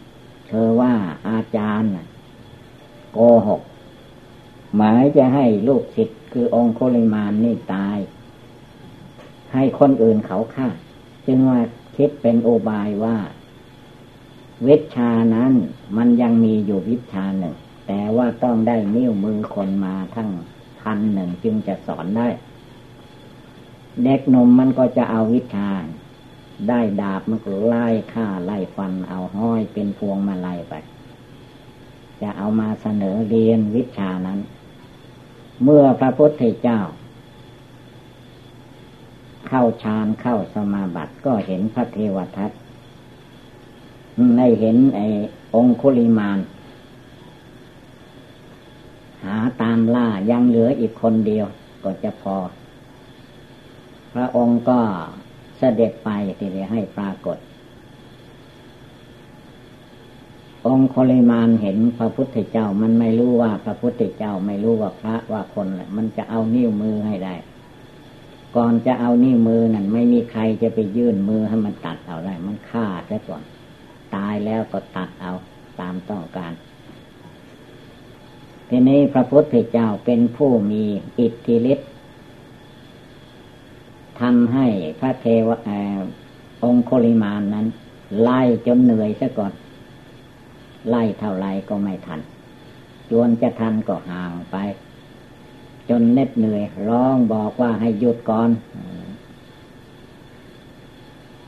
[0.46, 0.94] เธอว่า
[1.28, 1.90] อาจารย์
[3.12, 3.62] โกหก
[4.76, 7.98] หมายจะให้ลูกศิษย์คือองค์โคลิมานนี่ตาย
[9.52, 10.68] ให้คนอื่นเขาฆ่า
[11.26, 11.60] จึงว่า
[11.96, 13.16] คิดเป็นโอบายว่า
[14.66, 15.52] วิชานั้น
[15.96, 17.54] มันยังมีอยู่วิชาหนึ่ง
[17.86, 20.30] แต่ว่าต้องได้นิ้วมือคนมาทั้ง
[20.80, 22.28] พันหนึ่งจึงจะสอนได้
[24.04, 25.68] เด็กนมมันก็จะเอาวิชา
[26.68, 30.74] ได้ดาบมันก็ไล่ฆ่าไล่ฟันเอาห้อยเป็นพวงมาลัยไป
[32.20, 34.40] จะเอามาเสนอเรียนวิชานั้น
[35.64, 36.80] เมื่อพระพุทธเจ้า
[39.48, 42.50] เข้าฌานเข้าสมาบัติก็เห็นพระเทวทัต
[44.36, 45.06] ในเห็นไอ้
[45.54, 46.38] องคุลิมาน
[49.24, 51.46] หาตามล่ายังเหลืออีกคนเดียว
[51.82, 52.36] ก็จะพอ
[54.12, 54.80] พระองค์ก็
[55.58, 57.38] เสด็จไปที่จะให้ปรากฏ
[60.66, 67.34] องค์โคลิมานเห็นพระพุทธเจ้ามันไม่รู้ว่าพระพุทธเจ้าไม่รู้ว่าพระว่าคนแหละมันจะเอานิ้วมือให้ได้
[68.56, 73.42] ก่อนจะเอานิ้วมือนั่นไม่มีใครจะไปยื่นมือให้มันตัดเอาได้มันฆ่าซะก่อน
[74.14, 75.32] ตายแล้วก็ตัดเอา
[75.80, 76.52] ตามต้องการ
[78.68, 80.82] ทีนี้พระพุทธเจ้าเป็นผู้มี
[81.18, 81.90] อิทธิฤทธิ์
[84.20, 84.66] ทำให้
[85.00, 85.50] พระเทว
[86.64, 87.66] องค์โคลิมานนั้น
[88.20, 89.52] ไล่จนเหนื่อยซะก่อน
[90.88, 92.20] ไล่เท่าไรก็ไม่ทัน
[93.10, 94.56] จวนจะทันก็ห่างไป
[95.90, 98.50] จนเน็ดเหนื่อย ร้องบอกว่าให้หยุดก่อน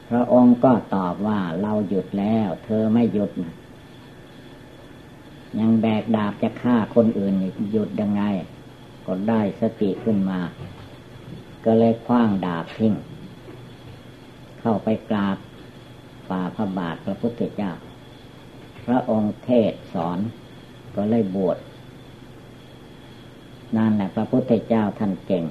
[0.09, 3.55] พระองค์ก็ตอบว่าเราหยุดแล้ว เธอไม่หยุดนะ
[5.59, 7.35] ยังแบกดาบจะฆ่าคนอื่น
[7.73, 8.23] หยุดยังไง
[9.07, 10.41] ก็ได้สติขึ้นมา
[11.65, 12.95] ก็เลยคว้างดาบทิ้ง
[14.61, 15.37] เข้าไปกราบ
[16.29, 17.73] ฝ่าพระบาทพระพุทธเจ้า
[18.87, 20.19] พระองค์เทศสอน
[20.95, 21.59] ก็เลยบวช
[23.77, 25.45] นั่นแหละพระพุทธเจ้าท่านเก่ง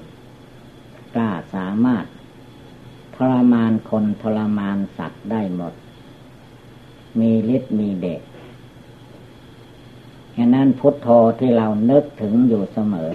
[1.15, 2.05] กล้าสามารถ
[3.15, 5.73] ทรมานคนทรมานสัตว์ได้หมด
[7.19, 8.21] มีฤทธิ์มีเดช
[10.37, 13.09] ฉะนั้นพุทโธที่เรานึกถึงอยู่เสมอ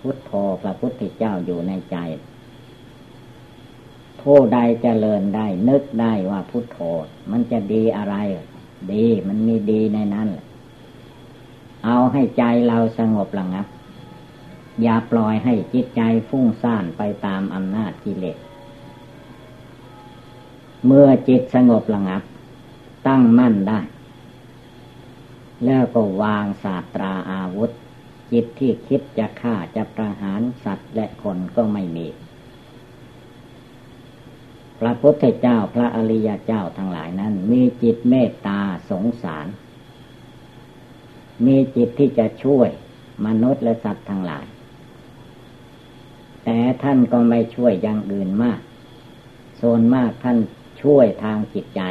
[0.00, 1.96] พุทโธพระพุทธเจ้าอยู่ในใจ
[4.20, 6.78] ผู้ใดเจริญได้ นึกได้ว่าพุทโธ
[7.30, 8.16] มันจะดีอะไร
[8.92, 10.28] ดีมันมีดีในนั้น
[11.84, 13.66] เอาให้ใจเราสงบระงับ
[14.82, 18.38] อย่าปล่อยให้จิตใจฟุ้งซ่านไปตามอำนาจกิเลส
[20.86, 22.22] เมื่อจิตสงบระงับ
[23.06, 23.80] ตั้งมั่นได้
[25.64, 27.70] แล้วก็วางศาสตราอาวุธ
[28.32, 32.06] จิตที่คิดจะฆ่าจะประหารสัตว์และคนก็ไม่มี
[34.80, 39.46] พระพุทธเจ้าพระอริยเจ้าทั้งหลายนั้น มีจิตเมตตาสงสาร
[41.46, 42.68] มีจิตที่จะช่วย
[43.26, 44.44] มนุษย์และสัตว์ทั้งหลาย
[46.44, 48.60] แต่ท่านก็ไม่ช่วยอย่างอื่นมาก
[49.60, 50.38] ส่วนมากท่าน
[50.82, 51.82] ช่วยทางจิตใจ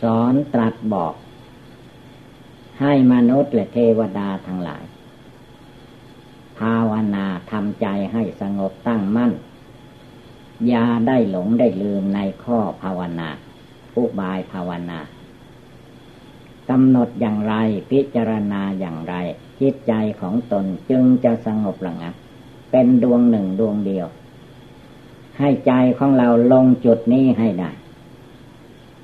[0.00, 1.14] สอนตรัสบอก
[2.80, 4.84] ให้มนุษย์และเทวดาทั้งหลาย
[6.58, 9.32] ภาวนาทำใจให้สงบตั้งมั่น
[10.68, 13.28] อย่าได้หลงได้ลืมในข้อภาวนา
[13.96, 15.00] อุบายภาวนา
[16.70, 17.54] กำหนดอย่างไร
[17.90, 19.14] พิจารณาอย่างไร
[19.60, 22.14] จิตใจของตนจึงจะสงบระงับ
[22.70, 24.06] เป็นดวงหนึ่งดวงเดียว
[25.38, 27.70] ให้ใจของเราลงจุดนี้ให้ได้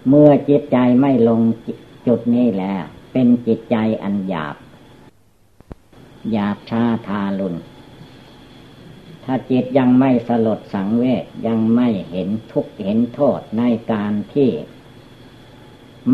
[0.09, 1.41] เมื่อจิตใจไม่ลง
[2.07, 4.57] จุดนี้แล้ว เป็นจิตใจอันหยาบ
[6.33, 7.55] หยาบชาทาลุน
[9.25, 14.51] ถ้าจิตยังไม่สลดสังเวชยังไม่เห็นทุกข์เห็นโทษในการที่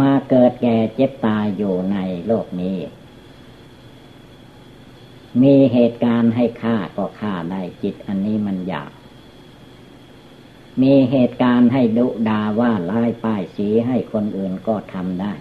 [0.00, 2.76] มาเกิดแก่เจ็บตายอยู่ในโลกนี้
[5.42, 8.90] มีเหตุการณ์ให้ฆ่าก็ฆ่าได้จิตอันนี้มันอยาก
[10.82, 15.32] มีเหตุการณ์ให้ดุดาว่าไล่ป้ายสีให้คนอื่นก็ทำได้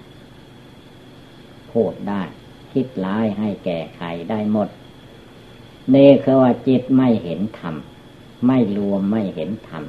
[1.72, 2.24] พูดได้
[2.72, 4.70] คิดร้ายให้แก่ไขได้หมด
[5.96, 7.76] นี่คือว่าจิตไม่เห็นธรรม
[8.48, 9.84] ไม่รวมไม่เห็นธรรม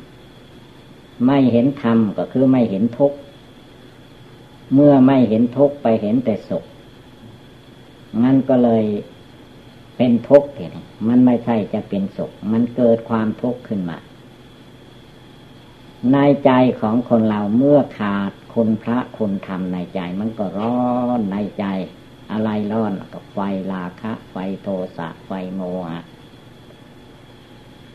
[1.27, 3.19] ไม่เห็นธรรมก็คือไม่เห็นทุกข์
[4.75, 6.65] เมื่อไม่เห็นทุกข์ไปเห็นแต่สุข
[8.23, 8.85] งั้นก็เลย
[10.03, 10.75] เป็นทุกข์เห็น
[11.09, 13.99] มันไม่ใช่จะเป็นสุข มันเกิดความทุกข์ขึ้นมา
[16.13, 20.81] ในใจของคนเราเมื่อขาดคุณพระคุณธรรมในใจ มันก็ร้อ
[21.19, 21.65] นในใจ
[22.33, 23.39] อะไรร้อนก็ไฟ
[23.73, 25.61] ลาคะ ไฟโทสะไฟโม
[25.91, 26.03] หะ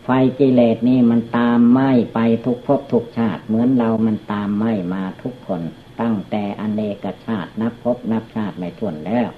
[0.04, 1.80] ไฟกิเลสนี่มันตามไหม
[2.14, 5.62] ไปทุกภพทุกชาติ เหมือนเรามันตามไหมมาทุกคน
[6.02, 9.30] ตั้งแต่อเนกชาตินับภพนับชาติไม่ถ้วนแล้ว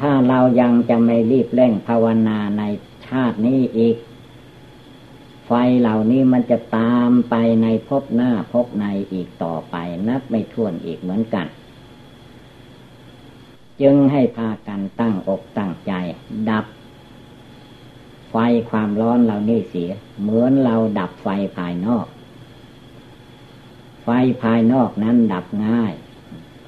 [0.00, 2.62] ถ้าเรายังจะไม่รีบเร่งภาวนาใน
[3.06, 3.96] ชาตินี้อีก
[5.46, 9.76] ไฟเหล่านี้มันจะตามไปในภพหน้าภพในอีกต่อไป
[10.08, 11.46] นับไม่ถ้วนอีกเหมือนกัน
[13.80, 15.92] จึงให้พากันตั้งอกตั้งใจ
[16.50, 16.64] ดับ
[18.30, 18.36] ไฟ
[18.70, 22.06] ความร้อนเหล่านี้เสีย เหมือนเราดับไฟภายนอก
[24.04, 24.08] ไฟ
[24.42, 25.92] ภายนอกนั้นดับง่าย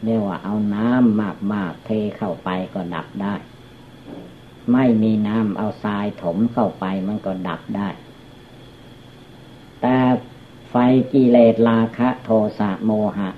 [0.05, 3.35] เรียกว่าเอาน้ำมากมากเทเข้าไปก็ดับได้
[4.73, 7.89] ไม่มีน้ำเอาทรายถมเข้าไปมันก็ดับได้
[9.81, 9.97] แต่
[10.71, 10.75] ไฟ
[11.13, 13.31] กิเลสราคะโทสะโมหะ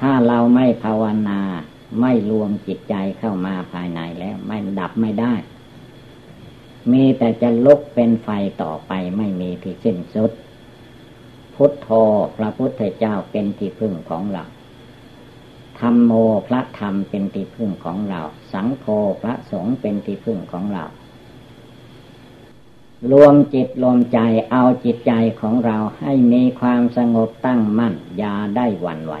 [0.00, 1.40] ถ้าเราไม่ภาวนา
[2.00, 5.34] ไม่รวมจิตใจเข้ามาภายในแล้วไม่ดับไม่ได้
[6.92, 8.28] มีแต่จะลุกเป็นไฟ
[8.62, 10.30] ต่อไปไม่มีที่สิ้นสุด
[11.54, 11.88] พุทโธ
[12.36, 14.44] พระพุทธเจ้าเป็นที่พึ่งของเรา
[15.80, 16.12] ธรรมโม
[16.46, 18.20] พระธรรมเป็นที่พึ่งของเรา
[18.52, 18.86] สังโฆ
[19.22, 20.84] พระสงฆ์เป็นที่พึ่งของเรา
[23.12, 24.18] รวมจิตรวมใจ
[24.50, 29.14] เอาจิตใจของเราให้มีความสงบตั้งมั่นอย่าได้หวั่นไหว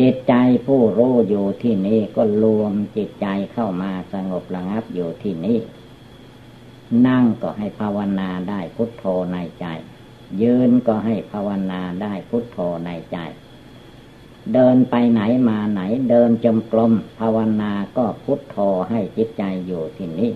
[0.00, 0.34] จิตใจ
[0.66, 5.58] ผู้รู้อยู่ที่นี้ก็รวมจิตใจเข้ามาสงบระงับอยู่ที่นี้
[7.06, 9.66] นั่งก็ให้ภาวนาได้พุทโธในใจ
[10.42, 13.18] ยืนก็ให้ภาวนาได้พุทโธในใจ
[14.54, 18.56] เดินไปไหนมาไหนเดินจมกลมภาวนาก็พุทโธ
[18.90, 20.30] ให้จิตใจอยู่ที่นี้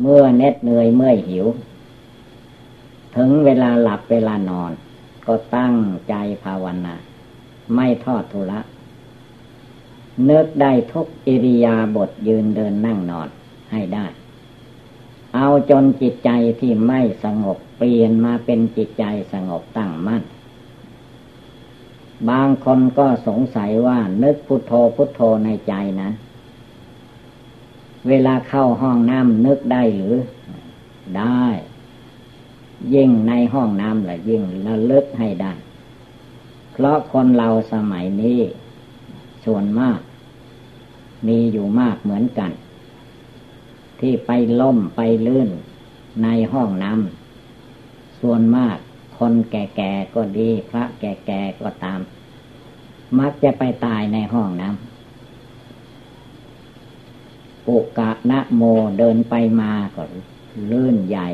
[0.00, 1.46] เมื่อเน็ดเหนื่อยเมื่อยหิว
[3.16, 4.72] ถึงเวลาหลับเวลานอน
[5.26, 5.74] ก็ตั้ง
[6.08, 6.94] ใจภาวนา
[7.74, 8.60] ไม่ทอดทุระ
[10.24, 13.28] เนึกได้ทุกอิริยาบถยืนเดินนั่งนอน
[13.72, 14.06] ให้ได้
[15.34, 20.22] เอาจนจิตใจที่ไม่สงบเปลี่ยนมาเป็นจิตใจสงบตั้งมั่น
[22.30, 26.14] บางคนก็สงสัยว่านึกพุทโธพุทโธในใจนั้น
[28.08, 30.16] เวลาเข้าห้องน้ำนึกได้หรือ
[31.18, 31.44] ได้
[32.94, 35.52] ยิ่งในห้องน้ำแหละยิ่งระลึกให้ได้
[36.72, 38.40] เพราะคนเราสมัยนี้
[39.44, 39.98] ส่วนมาก
[41.26, 42.50] มีอยู่มากเหมือนกัน
[44.00, 44.30] ที่ไป
[44.60, 45.48] ล่มไปลื่น
[46.22, 48.76] ในห้องน้ำส่วนมาก
[49.18, 52.00] คนแก่ๆก็ดี พระแก่ๆก็ตาม
[53.18, 54.86] มักจะไปตายในห้องน้ำ
[57.66, 58.62] ปุกะนะโม
[58.98, 60.02] เดินไปมาก็
[60.70, 61.28] ลื่นใหญ่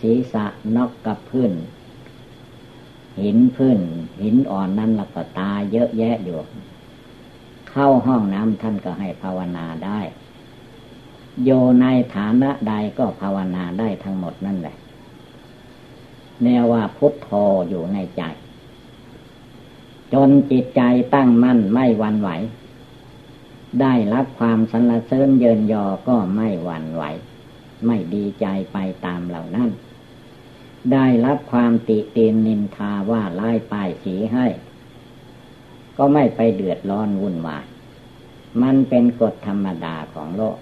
[0.00, 0.44] ศีรษะ
[0.76, 1.52] นอกกับพื้น
[3.20, 3.80] หินพื้น
[4.22, 6.38] หินอ่อนนั้นแล้วก็ตาเยอะแยะอยู่
[7.70, 10.00] เข้าห้องน้ำท่านก็ให้ภาวนาได้
[11.44, 11.50] โย
[11.80, 14.76] ในฐานะใดก็ภาวนาได้ทั้งหมดนั่นแหละ
[16.42, 17.28] แนวว่าพุทโธ
[17.68, 18.22] อยู่ในใจ
[20.14, 20.82] จนจิตใจ
[21.14, 22.30] ตั้งมั่นไม่หวั่นไหว
[23.80, 27.02] ได้รับความสรรเสริญเยินยอก็ไม่หวั่นไหว
[27.86, 29.70] ไม่ดีใจไปตามเหล่านั้น
[30.92, 34.46] ได้รับความติเตียนนินทาว่าไล่ป้ายสีให้
[35.96, 37.64] ก็ไม่ไปเดือดร้อนวุ่นวาย
[38.62, 40.58] มันเป็นกฎธรรมดาของโลก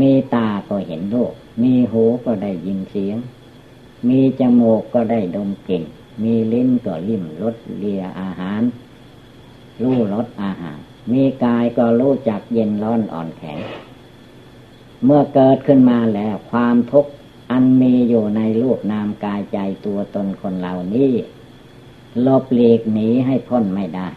[0.00, 3.16] มีตาก็เห็นโลก มีหูก็ได้ยินเสียง
[4.08, 5.82] มีจมูกก็ได้ดมกลิ่น
[6.22, 8.62] มีลิ้นก็ลิ้มรสเลียอาหาร
[9.82, 10.78] รู้รสอาหาร
[11.12, 13.58] มีกายก็รู้จักเย็นร้อนอ่อนแข็ง
[15.04, 17.12] เมื่อเกิดขึ้นมาแล้ว ความทุกข์
[17.50, 21.12] อันมีอยู่ในรูปนามกายใจตัวตนคนเหล่านี้
[22.26, 24.08] ลบเลีกหนีให้พ้นไม่ได้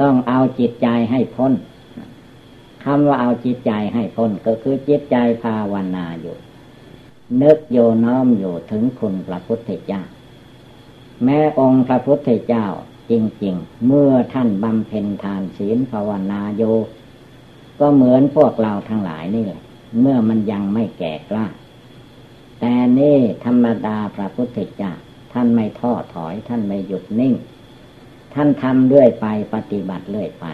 [0.00, 1.52] ต้องเอาจิตใจให้พ้น
[2.84, 6.36] คำว่าเอาจิตใจให้พ้นก็คือจิตใจภาวนาอยู่
[7.42, 10.02] นึกโยน้อมอยู่ถึงคุณพระพุทธเจ้า
[11.24, 12.66] แม้องค์พระพุทธเจ้า
[13.10, 13.12] จ
[13.42, 16.62] ริง ๆ เมื่อท่านบำเพ็ญทานศีลภาวนาโย
[17.80, 19.60] ก็เหมือนพวกเราทั้งหลายนี่แหละ
[20.00, 21.46] เมื่อมันยังไม่แก่กล้า
[22.60, 24.92] แต่นี่ธรรมดาพระพุทธเจ้า
[25.32, 27.34] ท่านไม่ท้อถอยท่านไม่หยุดนิ่ง
[28.34, 30.44] ท่านทำเรื่อยไปปฏิบัติเรื่อยไป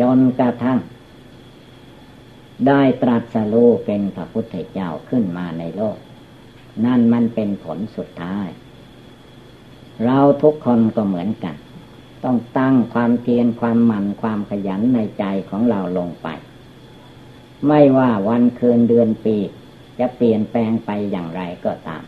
[0.00, 0.78] จนกระทั่ง
[2.66, 5.96] ได้ตรัสรู้เป็นพระพุทธเจ้าขึ้นมาในโลก
[6.84, 8.48] นั่นมันเป็นผลสุดท้าย
[10.04, 11.56] เราทุกคนก็เหมือนกัน
[12.24, 16.28] ต้องตั้งความเพียรความหมั่นความขยันในใจของเราลงไป
[17.66, 19.36] ไม่ว่าวันคืนเดือนปี
[19.98, 22.02] จะเปลี่ยนแปลงไปอย่างไรก็ตาม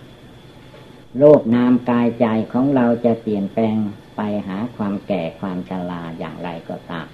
[1.18, 3.76] โลกนามกายใจของเราจะเปลี่ยนแปลง
[4.16, 7.06] ไปหาความแก่ความชราอย่างไรก็ตาม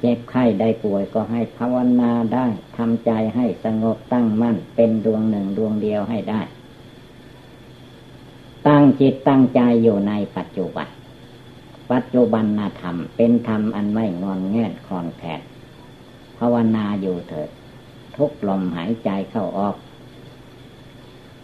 [0.00, 6.40] เจ็บไข้ได้ป่วยก็ให้ภาวนาได้ทำใจให้สงบตั้งมั่นเป็นดวงหนึ่งดวงเดียวให้ได้
[8.68, 10.88] ตั้งจิตตั้งใจอยู่ในปัจจุบัน
[11.92, 15.40] ปัจจุบันนาธรรมเป็นธรรมอันไม่งอนแง่คอนแผด
[16.38, 17.48] ภาวนาอยู่เถิด
[18.16, 19.76] ทุกลมหายใจเข้าออก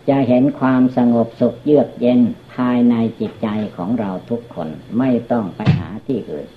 [0.09, 2.21] จะเห็นความสงบสุขเยือกเย็น
[2.55, 6.49] ภายในจิตใจของเราทุกคนไม่ต้องไปหาที่อื่น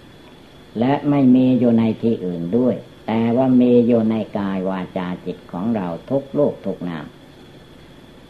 [0.79, 2.75] และไม่มีอยู่ในที่อื่นด้วย
[3.07, 7.05] แต่ว่ามีอยู่ในกายวาจาจิตของเราทุกโลกทุกนาม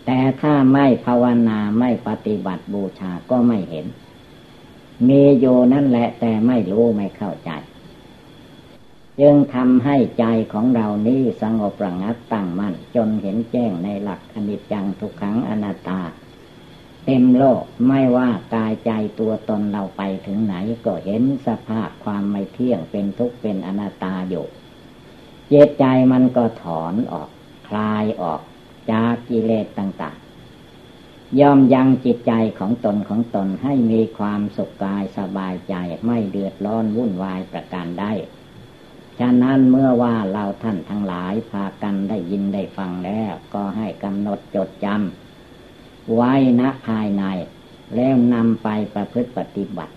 [0.06, 3.86] แต่ถ้าไม่ภาวนาไม่ปฏิบัติบูชาก็ไม่เห็น
[5.08, 7.52] มีอยู่นั่นแหละแต่ไม่รู้ไม่เข้าใจ
[9.20, 16.02] จึงทำให้ใจของเรานี้สงบระงับตั้งมั่น จนเห็นแจ้งในหลักอนิจจังทุกขังอนัตตา
[17.06, 24.46] เต็มโลกไม่ว่ากายใจตัวตนเราไปถึงไหนก็เห็นสภาพความไม่เที่ยงเป็นทุกข์เป็นอนัตตาอยู่
[25.48, 27.30] เจตใจมันก็ถอนออก
[27.68, 28.42] คลายออก
[28.92, 35.76] จากกิเลสต่างๆ ย่อมยังจิตใจของตนของตนให้มีความสุขกายสบายใจ
[36.06, 38.06] ไม่เดือดร้อนวุ่นวายประการใด
[39.20, 47.24] ฉะนั้นเมื่อว่าเราท่านทั้งหลายพากันได้ยินได้ฟังแล้ว ก็ให้กำหนดจดจำไว้ณภายใน
[47.96, 49.94] แล้วนำไปประพฤติปฏิบัติ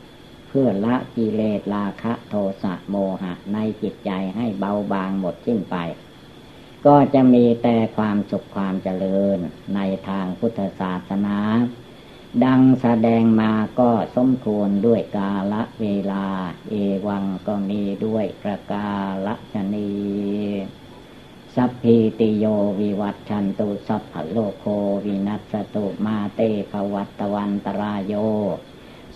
[0.49, 5.76] เพื่อละกิเลสราคะโทสะโมหะในจิตใจให้เบาบางหมดสิ้นไป
[6.87, 9.39] ก็จะมีแต่ความสุขความเจริญ
[9.74, 11.39] ในทางพุทธศาสนา
[12.45, 16.26] ดังแสดงมาก็สมควรด้วยกาละเวลา
[16.70, 16.74] เอ
[17.07, 18.89] วังก็มีด้วยประกา
[19.26, 19.93] ละชนี
[21.55, 22.45] สัพพิติโย
[22.80, 24.64] วิวัตชันตุสัพพโลโค
[25.07, 28.14] วินัสตุมาเตภวัตวันตรายโย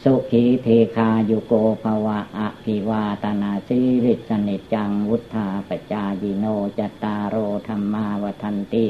[0.03, 6.46] สุขีเทคายุโกภวะอภิวาตนาสิริสนิจังวุธาปจายิโน
[6.78, 7.36] จตารโร
[7.68, 8.86] ธรรมาวทันติ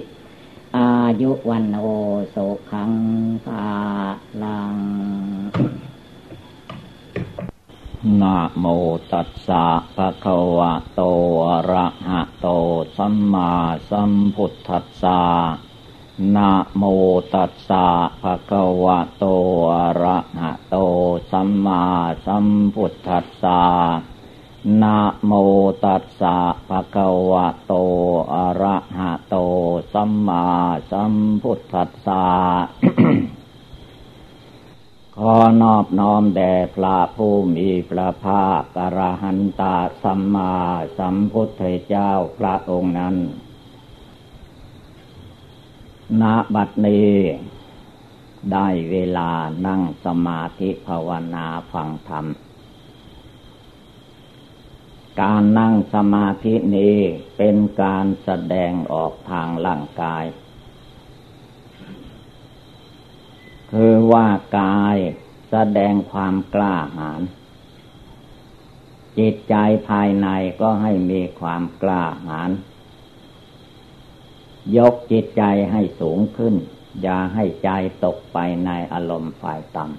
[0.77, 0.91] อา
[1.21, 1.87] ยุวันโอ
[2.31, 2.37] โส
[2.71, 2.93] ขัง
[3.45, 3.69] ภา
[4.43, 4.77] ลัง
[8.21, 8.65] นะโม
[9.13, 9.65] ตัสสะ
[9.97, 11.01] ภะคะวะโต
[11.49, 12.49] อะระหะโต
[12.97, 13.53] สัมมา
[13.91, 15.21] สัมพุทธัสสะ
[16.37, 16.83] นะโม
[17.35, 17.87] ตัสสะ
[18.23, 19.25] ภะคะวะโต
[19.75, 20.77] อะระหะโต
[21.31, 21.83] สัมมา
[22.27, 23.63] สัมพุทธัสสะ
[24.83, 25.33] นะโม
[25.85, 26.37] ตัสสะ
[26.69, 27.75] ภะคะวะโต
[28.35, 29.37] อะระหะโต
[29.93, 30.47] สัมมา
[30.91, 32.27] สัมพุทธัสสะ
[35.17, 40.55] ขอนอบน้อมแด่พระผู้มีพระภาคอรหันตาสัมมา
[40.99, 43.17] สัมพุทธเจ้าพระองค์นั้น
[46.23, 47.13] ณบัดนี้
[48.53, 49.31] ได้เวลา
[49.67, 52.27] นั่งสมาธิภาวนาฟังธรรม
[55.21, 56.99] การนั่งสมาธินี้
[57.37, 60.25] เป็นการแสดงออกทางร่างกาย
[63.73, 64.27] คือว่า
[64.59, 64.97] กาย
[65.51, 67.23] แสดงความกล้าหาญ
[69.19, 69.55] จิตใจ
[69.89, 70.29] ภายใน
[70.61, 72.51] ก็ให้มีความกล้าหาญ
[74.77, 75.43] ยกจิตใจ
[75.73, 76.55] ให้สูงขึ้น
[77.03, 77.71] อย่าให้ใจ
[78.05, 79.99] ตกไปในอารมณ์ฝ่ายต่ำ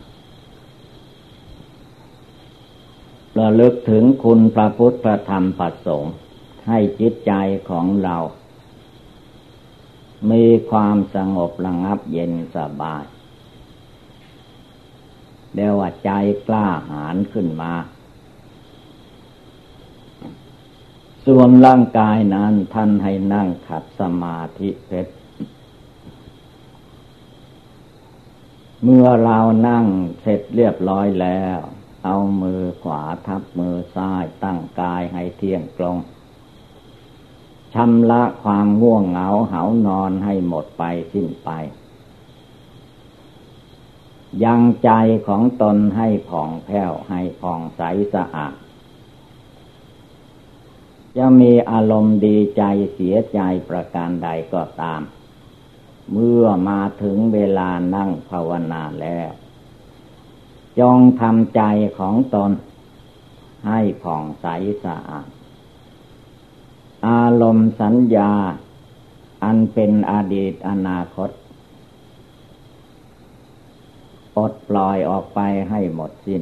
[3.40, 6.14] ระลึกถึงคุณพระพุทธพระธรรมพระสงฆ์
[6.68, 7.34] ให้จิตใจ
[7.70, 8.18] ของเรา
[10.32, 13.04] มีความสงบระงับเย็นสบาย
[15.56, 16.12] เดียวว่าใจ
[16.48, 17.74] กล้าหาญขึ้นมา
[21.26, 25.14] ส่วนร่างกายนั้นท่านให้นั่งขัดสมาธิเพชร
[28.84, 29.86] เมื่อเรานั่ง
[30.22, 31.58] เสร็จเรียบร้อยแล้ว
[32.06, 35.98] เอามือขวาทับมือซ้ายตั้งกายให้เที่ยงตรง
[37.74, 41.50] ชำระความง่วงเหงาเหานอนให้หมดไปสิ้นไป
[44.44, 44.92] ยังใจ
[45.28, 47.82] ของตนให้ผ่องแผ้วให้ผ่องใส
[48.14, 48.54] สะอาด
[51.18, 53.40] จะมีอารมณ์ดีใจเสียใจ
[53.70, 55.02] ประการใดก็ตาม
[56.12, 59.32] เมื่อมาถึงเวลานั่งภาวนาแล้ว
[60.80, 61.62] จงทำใจ
[62.00, 62.52] ของตน
[63.68, 64.46] ให้ผ่องใส
[64.84, 65.28] สะอาด
[67.08, 68.32] อารมณ์สัญญา
[69.44, 71.30] อันเป็นอดีตอนาคต
[74.36, 75.40] ปลดปล่อยออกไป
[75.70, 76.40] ให้หมดสิน้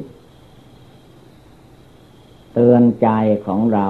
[2.52, 3.08] เตือนใจ
[3.46, 3.86] ของเรา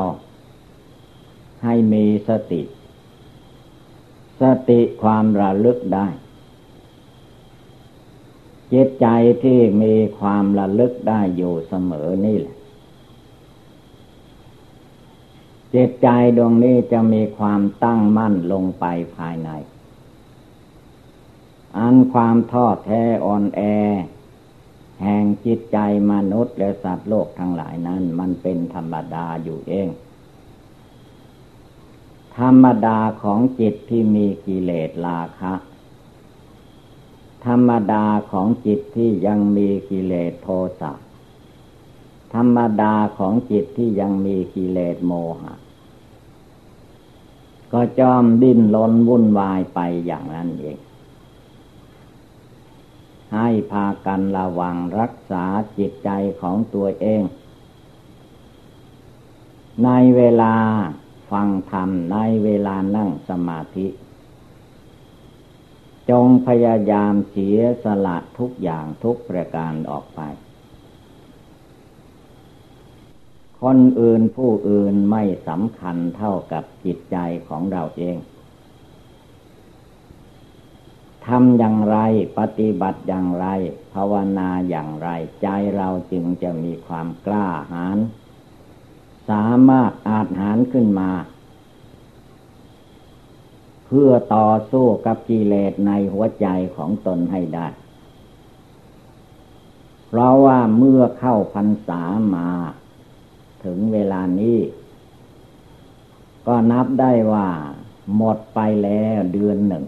[1.64, 2.62] ให้มีสติ
[4.40, 6.08] สติความระลึกได้
[8.72, 9.06] จิตใจ
[9.42, 12.56] ที่มีความระลึกได้อยู่เสมอนี่แหละ
[15.74, 18.84] จิตใจดวงนี้จะมีความตั้งมั่นลงไป
[19.16, 19.50] ภายใน
[21.78, 23.60] อันความท้อแท้อ่อนแอ
[25.02, 25.78] แห่งจิตใจ
[26.12, 29.88] มนุษย์และสัตว์โลกทั้งหลายนั้น มันเป็นธรรมดาอยู่เอง
[32.38, 35.54] ธรรมดาของจิตที่มีกิเลสราคะ
[37.46, 40.48] ธรรมดาของจิตที่ยังมีกิเลสโท
[40.80, 40.92] สะ
[42.34, 45.54] ธรรมดาของจิตที่ยังมีกิเลสโมหะ
[47.72, 50.78] ก็จอมดิ้นรนวุ่นวายไปอย่างนั้นเอง
[53.34, 55.44] ให้พากันระวังรักษา
[55.78, 56.10] จิตใจ
[56.40, 57.22] ของตัวเอง
[59.84, 60.54] ในเวลา
[61.30, 63.86] ฟังธรรมในเวลานั่งสมาธิ
[66.10, 70.20] จงพยายามเสียสละทุกอย่างทุกประการออกไป
[73.62, 77.16] คนอื่นผู้อื่นไม่สำคัญเท่ากับจิตใจ
[77.48, 78.18] ของเราเอง
[81.26, 81.98] ทำอย่างไร
[82.38, 83.46] ปฏิบัติอย่างไร
[83.94, 85.08] ภาวนาอย่างไร
[85.42, 87.98] ใจเราจึงจะมีความกล้าหาญ
[89.30, 91.10] สามารถอาจหารขึ้นมา
[93.86, 97.66] เพื่อต่อสู้กับกิเลสในหัวใจของตนให้ได้
[100.06, 102.02] เพราะว่าเมื่อเข้าพรรษา
[102.36, 102.48] มา
[103.64, 104.58] ถึงเวลานี้
[106.46, 107.48] ก็นับได้ว่า
[108.16, 109.84] หมดไปแล้วเดือนหนึ่ง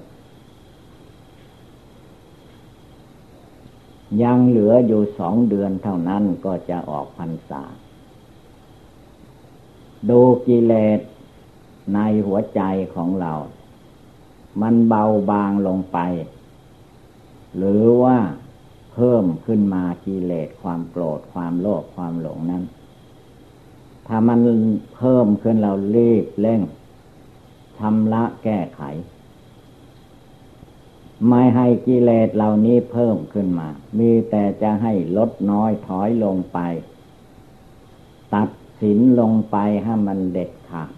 [4.22, 7.62] ยังเหลืออยู่สองเดือนเท่านั้นก็จะออกพรรษา
[10.08, 11.00] ดูกิเลส
[11.94, 12.62] ในหัวใจ
[12.94, 13.32] ของเรา
[14.60, 15.98] มันเบาบางลงไป
[17.56, 18.18] หรือว่า
[18.92, 22.64] เพิ่มขึ้นมากิเลสความโกรธความโลภความหลงนั้น
[24.06, 24.38] ถ้ามัน
[24.96, 26.60] เพิ่มขึ้นเรารีบเร่ง
[27.78, 28.82] ทำละแก้ไข
[31.28, 36.58] ไม่ให้กิเลสเหล่านี้เพิ่มขึ้นมา มีแต่จะให้ลดน้อยถอยลงไป
[38.34, 38.48] ตัด
[38.80, 40.92] สินลงไปให้มันเด็ดขาด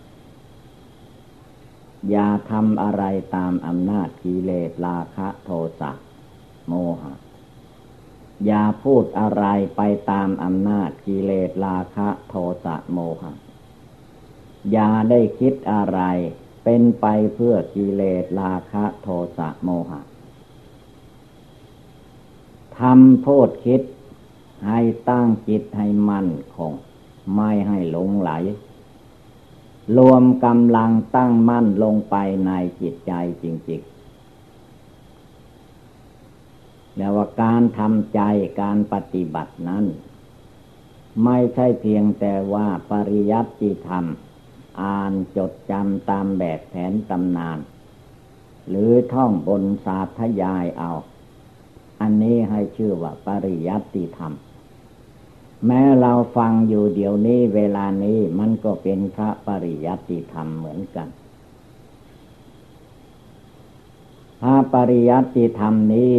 [2.10, 3.04] อย่าทำอะไร
[3.36, 5.90] ตามอำนาจกิเลสราคะโทสะ
[6.68, 7.14] โมหะ
[8.46, 9.44] อย่าพูดอะไร
[9.76, 13.32] ไปตามอำนาจกิเลสราคะโทสะโมหะ
[14.72, 16.00] อย่าได้คิดอะไร
[16.64, 19.08] เป็นไปเพื่อกิเลสราคะโท
[19.38, 20.00] สะโมหะ
[22.78, 23.82] ทำพูดคิด
[24.68, 24.80] ให้
[25.10, 26.72] ตั้งจิตให้มั่นคง
[27.34, 28.30] ไม่ให้หลงไหล
[29.96, 32.16] รวมกำลังตั้งมั่นลงไป
[32.46, 32.50] ใน
[32.80, 33.12] จิตใจ
[33.42, 38.20] จริงๆแล้วว่าการทำใจ
[38.60, 39.84] การปฏิบัตินั้น
[41.24, 44.04] ไม่ใช่เพียงแต่ว่าปริยัติธรรม
[44.82, 47.58] อ่านจดจำตามแบบแผนตำนาน
[48.68, 50.90] หรือท่องบนสาธยายเอา
[52.00, 54.32] อันนี้ให้ชื่อว่าปริยัติธรรม
[55.66, 61.08] แม้เราฟังอยู่เดี๋ยวนี้เวลานี้มันก็เป็นพระปริยัติธรรมเหมือนกัน
[64.42, 66.16] พระปริยัติธรรมนี้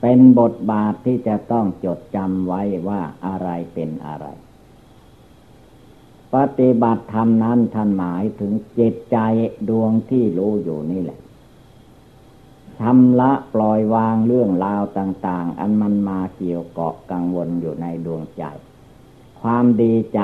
[0.00, 4.26] เป็นบทบาทที่จะต้องจดจำไว้ว่าอะไรเป็นอะไร
[6.34, 9.18] ปฏิบัติธรรมนั้นท่านหมายถึงจิตใจ
[9.68, 11.20] ดวงที่รู้อยู่นี่แหละ
[12.80, 18.44] ทำละปล่อยวางเรื่องราวต่าง ๆ อันมันมาเกี่ยวเกาะกังวลอยู่ในดวงใจ
[19.40, 20.20] ความดีใจ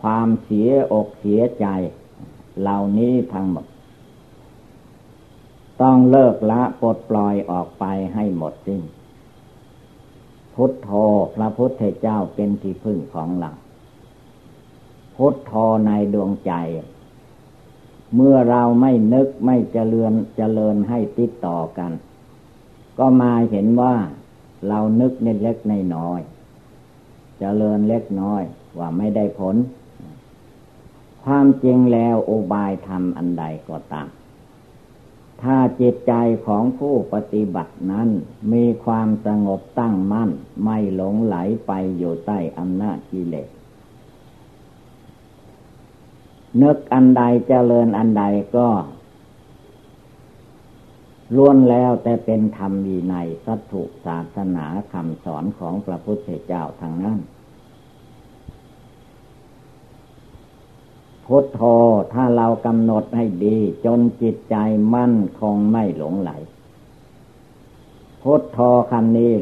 [0.00, 1.66] ความเสียอกเสียใจ
[2.60, 3.66] เหล่านี้ทั้งหมด
[5.82, 7.84] ต้องเลิกละปลดปล่อยออกไป
[8.14, 8.82] ให้หมดสิ้น
[10.54, 10.90] พุทโธ
[11.34, 13.50] พระพุทธเจ้าเป็นที่พึ่งของเรา
[15.16, 15.52] พุทโธ
[15.86, 16.52] ในดวงใจ
[18.14, 21.92] เมื่อเราไม่นึกไม่เจริญเจริญให้ติดต่อกัน
[22.98, 23.94] ก็มาเห็นว่า
[24.68, 26.20] เรานึกเล็กเล็กในน้อย
[27.38, 28.42] เจริญเล็กน้อย
[28.78, 29.56] ว่าไม่ได้ผล
[31.24, 34.08] ความจริงแล้วอุบายธรรมอันใดก็ตาม
[35.42, 36.12] ถ้าจิตใจ
[36.46, 38.08] ของผู้ปฏิบัตินั้น
[38.52, 40.30] มีความสงบตั้งมั่น
[40.64, 41.36] ไม่หลงไหล
[41.66, 43.48] ไปอยู่ใต้อำนาจกิเลส
[46.62, 48.24] นึกอันใดเจริญอันใด
[48.56, 48.68] ก็
[51.36, 53.14] ล้วนแล้วแต่เป็นธรรมวีใน
[53.46, 57.18] สัตถุศาสนาคำสอนของพระพุทธเจ้าทางนั้น
[61.26, 61.60] พุทโธ
[62.12, 64.56] ถ้าเรากำหนดให้ดี จนจิตใจ
[64.94, 66.30] มั่นคงไม่หลงไหล
[68.22, 68.58] พุทโธ
[68.90, 69.32] คำนี้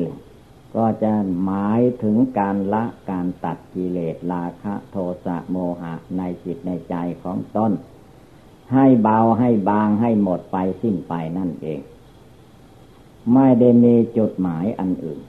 [0.76, 1.12] ก็จะ
[1.44, 7.72] หมายถึงการละการตัดกิเลสราคะโทสะโมหะในจิตในใจของตน
[8.72, 11.80] ให้เบาให้บางให้หมดไปสิ้นไปนั่นเอง
[13.34, 15.20] ไม่ได้มีจุดหมายอันอื่น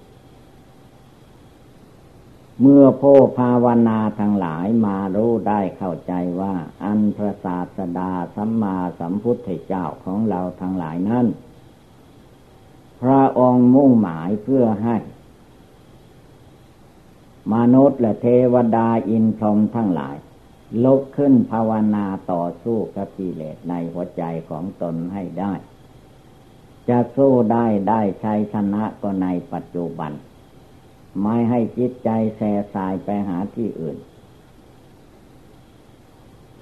[2.62, 3.04] เมื่อโพ
[3.38, 11.26] ภาวนาทั้งหลายมารู้ได้เข้าใจว่า อันพระศาสดาสัมมาสัมพุทธเจ้าของเราทั้งหลายนั้น
[13.02, 14.96] พระองค์มุ่งหมายเพื่อให้
[17.54, 20.16] มนุษย์และเทวดาอินพรหมทั้งหลาย
[20.84, 25.54] ลุกขึ้นภาวนาต่อสู้กับกิเลสในหัวใจของตนให้ได้
[26.90, 30.12] จะสู้ได้ได้ชัยชนะก็ในปัจจุบัน
[31.24, 33.98] ไม่ให้จิตใจแส่สายไปหาที่อื่น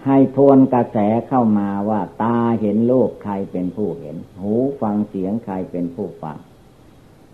[0.05, 0.97] ให้ทวนกระแส
[1.27, 6.37] เข้ามาว่าตาเห็นโลกใครเป็นผู้เห็น หูฟังเสียงใครเป็นผู้ฟัง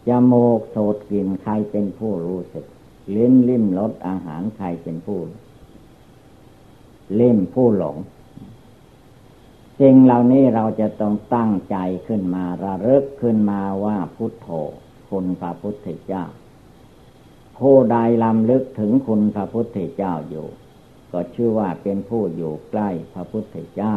[0.08, 2.66] จมูกโสดกลิ่นใครเป็นผู้รู้สึก
[3.16, 5.20] ลิ้นลิ้มรสอาหารใครเป็นผู้
[7.16, 7.98] เล่มผู้หลง
[9.80, 11.78] สิ่งเหล่านี้เราจะต้องตั้งใจ
[12.08, 14.48] ขึ้นมาระลึกขึ้นมาว่าพุทโธ
[15.10, 16.24] คุณพระพุทธเจ้า
[17.60, 20.48] ผู้ใดลำลึกถึงคุณพระพุทธเจ้าอยู่
[21.12, 23.96] ก็ชื่อว่าเป็นผู้อยู่ใกล้พระพุทธเจ้า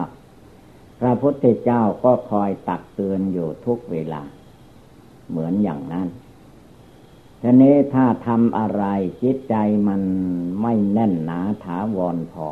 [1.01, 4.23] พระพุทธเจ้าก็คอยตักเตือนอยู่ทุกเวลา
[5.31, 6.09] เหมือนอย่างนั้น
[7.43, 8.84] ทีนี้ถ้าทำอะไร
[9.22, 9.55] จิตใจ
[9.89, 10.03] มัน
[10.62, 12.47] ไม่แน่นหนาถาวรพอ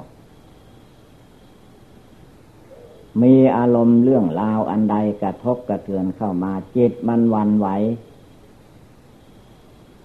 [3.23, 7.69] มีอารมณ์เรื่องราวอันใดกระทบกระเทือนเข้ามา จิตมันวันไหว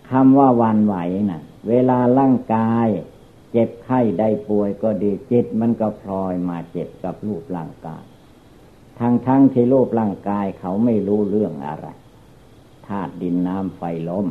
[0.10, 0.96] คำว่าวันไหว
[1.30, 2.88] นะ่ะ เวลาร่างกาย
[3.52, 8.04] เจ็บไข้ได้ป่วยก็ดีจิตมันก็พลอยมาเจ็บกับรูปร่างกาย
[9.00, 11.88] ทั้งทั้งที่รูปร่างกายเขาไม่รู้เรื่องอะไร
[12.88, 14.28] ธาตุดินน้ำไฟลม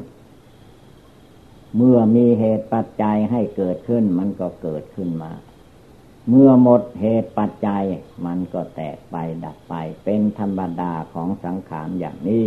[1.76, 5.32] เมื่อมีเหตุปัจจัยให้เกิดขึ้นมันก็เกิดขึ้นมา
[6.28, 7.84] เมื่อหมดเหตุปัจจัย
[8.26, 12.46] มันก็แตกไปดับไป เป็นธรรมดาของสังขารอย่างนี้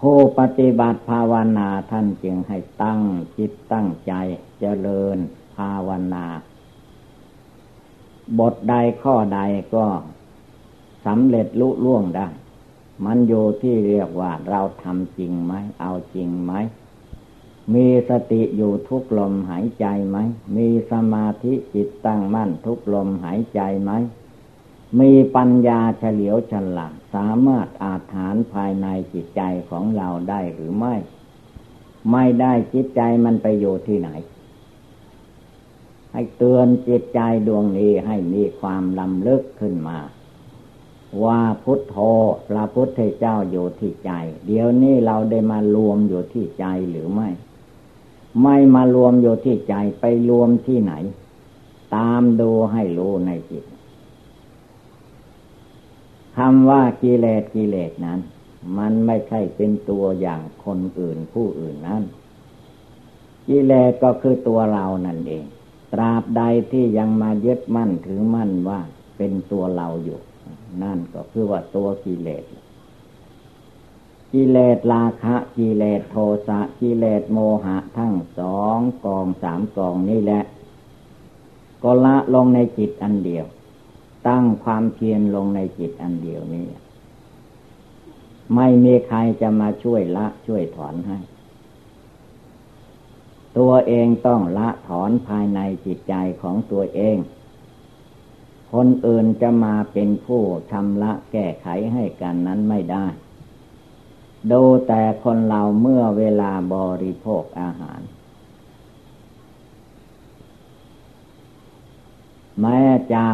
[0.00, 3.00] ผู้ปฏิบัติภาวนาท่านจึงให้ตั้ง
[3.38, 4.12] จิตตั้งใจ
[4.60, 5.18] เจริญ
[5.56, 6.26] ภาวนา
[8.38, 9.40] บทใดข้อใด
[9.74, 9.86] ก็
[11.06, 12.26] สำเร็จลุล่วงได้
[13.04, 16.52] มันอยู่ที่เรียกว่าเราทำจริงไหม เอาจริงไหม
[17.74, 20.18] มีสติอยู่ทุกลมหายใจไหม
[20.56, 23.92] มีสมาธิจิตตั้งมั่นทุกลมหายใจไหม
[25.00, 30.94] มีปัญญาเฉลียวฉลาดสามารถอาถานภายในจิตใจของเราได้หรือไม่
[32.12, 34.10] ไม่ได้จิตใจมันไปอยู่ที่ไหน
[36.12, 39.98] ให้เตือนจิตใจดวงนี้ให้มีความลำลึกขึ้นมา
[41.24, 41.96] ว่าพุทโธ
[42.48, 44.12] พระพุทธเจ้าอยู่ที่ใจ
[44.46, 47.28] เดี๋ยวนี้เราได้มารวมอยู่ที่ใจหรือไม่
[48.42, 50.92] ไม่มารวมอยู่ที่ใจไปรวมที่ไหน
[51.94, 53.64] ตามดูให้รู้ในจิต
[56.36, 58.18] คำว่ากิเลสกิเลสนั้น
[58.78, 62.02] มันไม่ใช่เป็นตัวอย่างคนอื่นผู้อื่นนั้น
[63.48, 65.44] กิเลสก็คือตัวเรานั่นเอง
[65.92, 68.80] ตราบใดที่ยังมายึดมั่นถือมั่นว่า
[69.16, 70.20] เป็นตัวเราอยู่
[70.82, 72.44] นั่นก็คือว่าตัวกิเลส
[74.32, 76.16] กิเลสราคะกิเลสโท
[76.48, 80.42] สะกิเลสโมหะทั้งสองกองสามกองนี่แหละ
[81.82, 83.46] ก็ละลงในจิตอันเดียว
[84.28, 86.68] ตั้งความเพียรลงในจิตอันเดียวนี้
[88.54, 91.18] ไม่มีใครจะมาช่วยละช่วยถอนให้
[93.58, 97.16] ตัวเองต้องละถอนภายในจิตใจของตัวเอง
[98.72, 103.06] คนอื่นจะมาเป็นผู้ทำละแก้ไขให้กันนั้นไม่ได้
[104.52, 108.00] ดูแต่คนเราเมื่อเวลาบริโภคอาหาร
[112.60, 112.80] แม้
[113.12, 113.24] จะ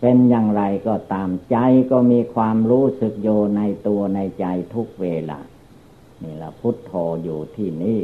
[0.00, 1.56] เป็นอย่างไรก็ตามใจ
[1.90, 5.38] ก็มีความรู้สึกโยในตัวในใจทุกเวลา
[6.22, 6.92] นี่ละพุทโธ
[7.24, 8.00] อยู่ที่นี่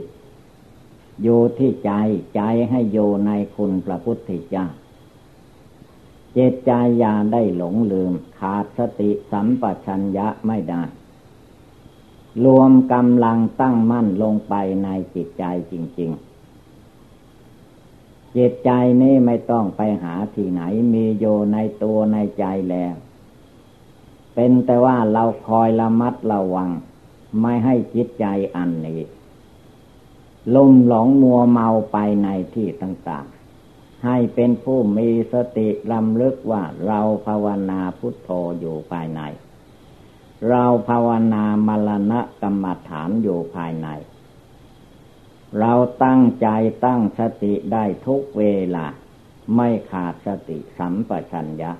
[1.22, 1.92] อยู่ที่ใจ
[2.34, 4.66] ใจให้อยู่ในคุณพระพุทธเจ้า
[6.34, 6.72] เจตใจ
[7.02, 10.82] ยาได้หลงลืม ขาดสติสัมปชัญญะไม่ได้
[12.44, 14.54] รวมกำลังตั้งมั่นลงไป
[14.84, 16.28] ในจิตใจจริง ๆ
[18.36, 18.70] จิตใจ
[19.02, 20.62] นี้ไม่ต้องไปหาที่ไหน
[20.92, 22.94] มีโยในตัวในใจแล้ว
[24.34, 26.70] เป็นแต่ว่าเราคอยระมัดระวัง
[27.40, 28.26] ไม่ให้จิตใจ
[28.56, 29.00] อันนี้
[30.54, 38.28] ลุ่มหลงมัวเมาไปในที่ต่างๆ ให้เป็นผู้มีสติลำลึกว่าเราภาวนาพุทโธ
[38.60, 39.20] อยู่ภายใน
[40.46, 43.88] เราภาวนามรณะกรรมฐานอยู่ภายใน
[45.58, 45.72] เรา
[46.04, 46.48] ตั้งใจ
[46.84, 48.44] ตั้งสติได้ทุกเว
[48.76, 48.86] ลา
[49.56, 51.72] ไม่ขาดสติสัมปชัญญะ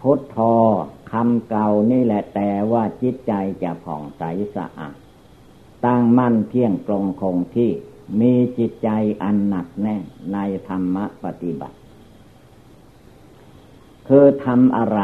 [0.00, 0.38] พุทโธ
[1.12, 3.32] คำเก่านี่แหละแต่ว่าจิตใจ
[3.62, 4.22] จะผ่องใส
[4.56, 4.96] สะอาด
[5.86, 7.70] ตั้งมั่นเที่ยงตรงคงที่
[8.20, 8.90] มีจิตใจ
[9.22, 10.02] อันหนักแน่น
[10.32, 10.38] ใน
[10.68, 11.76] ธรรมปฏิบัติ
[14.08, 15.00] คือทำอะไร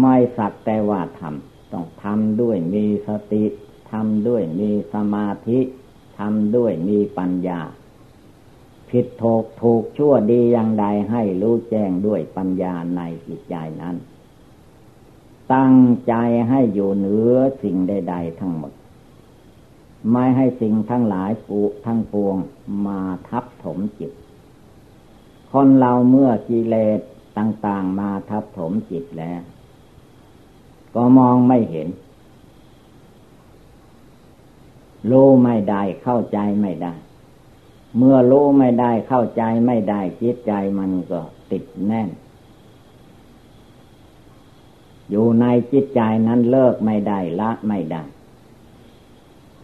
[0.00, 3.44] ไม่สักแต่ว่าทำ ต้องทำด้วยมีสติ
[3.90, 5.60] ทำด้วยมีสมาธิ
[6.18, 7.60] ทำด้วยมีปัญญา
[8.90, 13.96] ผิดถูกถูกชั่วดีอย่างใดให้รู้แจ้งด้วยปัญญาในจิตใจนั้น
[15.54, 15.76] ตั้ง
[16.08, 16.14] ใจ
[16.48, 18.72] ให้อยู่เหนือสิ่งใด ๆ ทั้งหมด
[20.12, 22.36] ไม่ให้สิ่งทั้งหลายปุทั้งปวง
[22.86, 24.12] มาทับถมจิต
[25.52, 27.00] คนเราเมื่อกิเลส
[27.38, 29.40] ต่าง ๆ มาทับถมจิตแล้ว
[30.94, 31.88] ก็มองไม่เห็น
[35.10, 36.94] รู้ไม่ได้เข้าใจไม่ได้
[37.96, 41.20] เมื่อรู้ไม่ได้เข้าใจไม่ได้จิตใจมันก็
[41.50, 42.08] ติดแน่น
[45.10, 48.02] อยู่ในจิตใจนั้นเลิกไม่ได้ละไม่ได้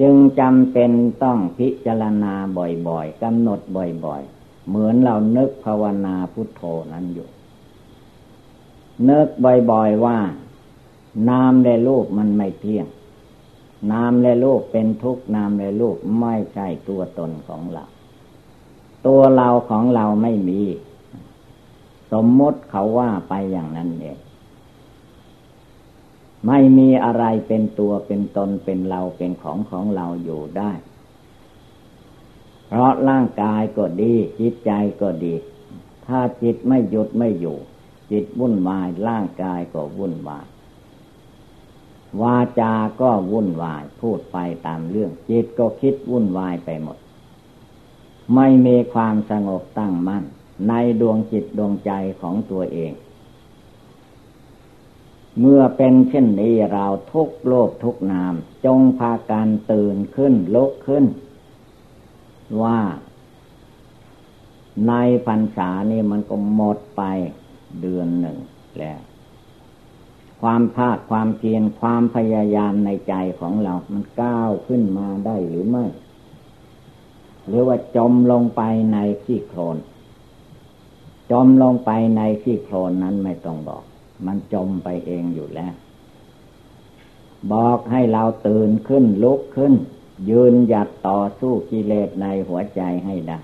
[0.01, 0.91] จึงจำเป็น
[1.23, 2.35] ต้องพิจารณา
[2.89, 6.63] บ่อยๆกำหนดบ่อย ๆ เหมือนเรานึกภาวนาพุทโธ
[6.93, 7.29] นั้นอยู่
[9.09, 10.19] นึกบ่อยๆว่า
[11.31, 12.87] นามและรูปมันไม่เที่ยง
[13.93, 17.85] นามและรูปเป็นทุกนามและรูปไม่ใช่ตัวตนของเรา
[19.07, 20.63] ตัวเราของเราไม่มี
[22.13, 24.19] สมมติเขาว่าไปอย่างนั้นเอง
[26.47, 30.73] ไม่มีอะไรเป็นตัวเป็นตนเป็นเราเป็นของของเราอยู่ได้
[32.69, 35.35] เพราะร่างกายก็ดี จิตใจก็ดี
[36.07, 37.57] ถ้าจิตไม่หยุดไม่อยู่
[38.11, 40.47] จิตวุ่นวายร่างกายก็วุ่นวาย
[42.23, 46.99] วาจาก็วุ่นวาย พูดไปตามเรื่อง จิตก็คิดวุ่นวายไปหมด
[48.35, 50.25] ไม่มีความสงบตั้งมั่น
[50.69, 52.93] ในดวงจิตดวงใจของตัวเอง
[55.41, 58.35] เมื่อเป็นเช่นนี้เราทุกโลกทุกนาม
[58.65, 61.05] จงพาการตื่นขึ้นลุกขึ้น
[62.63, 62.81] ว่า
[64.89, 64.93] ใน
[65.27, 67.03] พรรษานี่มันก็หมดไป
[67.81, 68.37] เดือนหนึ่ง
[68.79, 69.01] แล้ว
[70.49, 75.87] ความภาคความเพียรความพยายามในใจของเรา มันก้าวขึ้นมาได้หรือไม่
[77.47, 79.77] หรือว่าจมลงไปในขี้โคลน
[81.31, 83.83] จมลงไปในขี้โคลนนั้นไม่ต้องบอก
[84.27, 85.75] มันจมไปเองอยู่แล้ว
[87.53, 89.75] บอกให้เราตื่นขึ้นลุกขึ้น
[90.31, 93.39] ยืนหยัดต่อสู้กิเลสในหัวใจให้ได้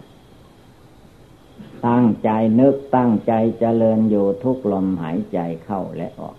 [1.87, 2.31] ตั้งใจ
[2.61, 6.37] นึกตั้งใจเจริญอยู่ทุกลมหายใจเข้าและออก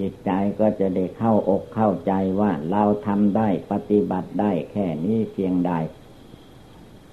[0.00, 0.30] จิตใจ
[0.60, 5.72] ก็จะได้เข้าอกเข้าใจว่าเราทำได้ปฏิบัติได้แค่นี้เพียงใด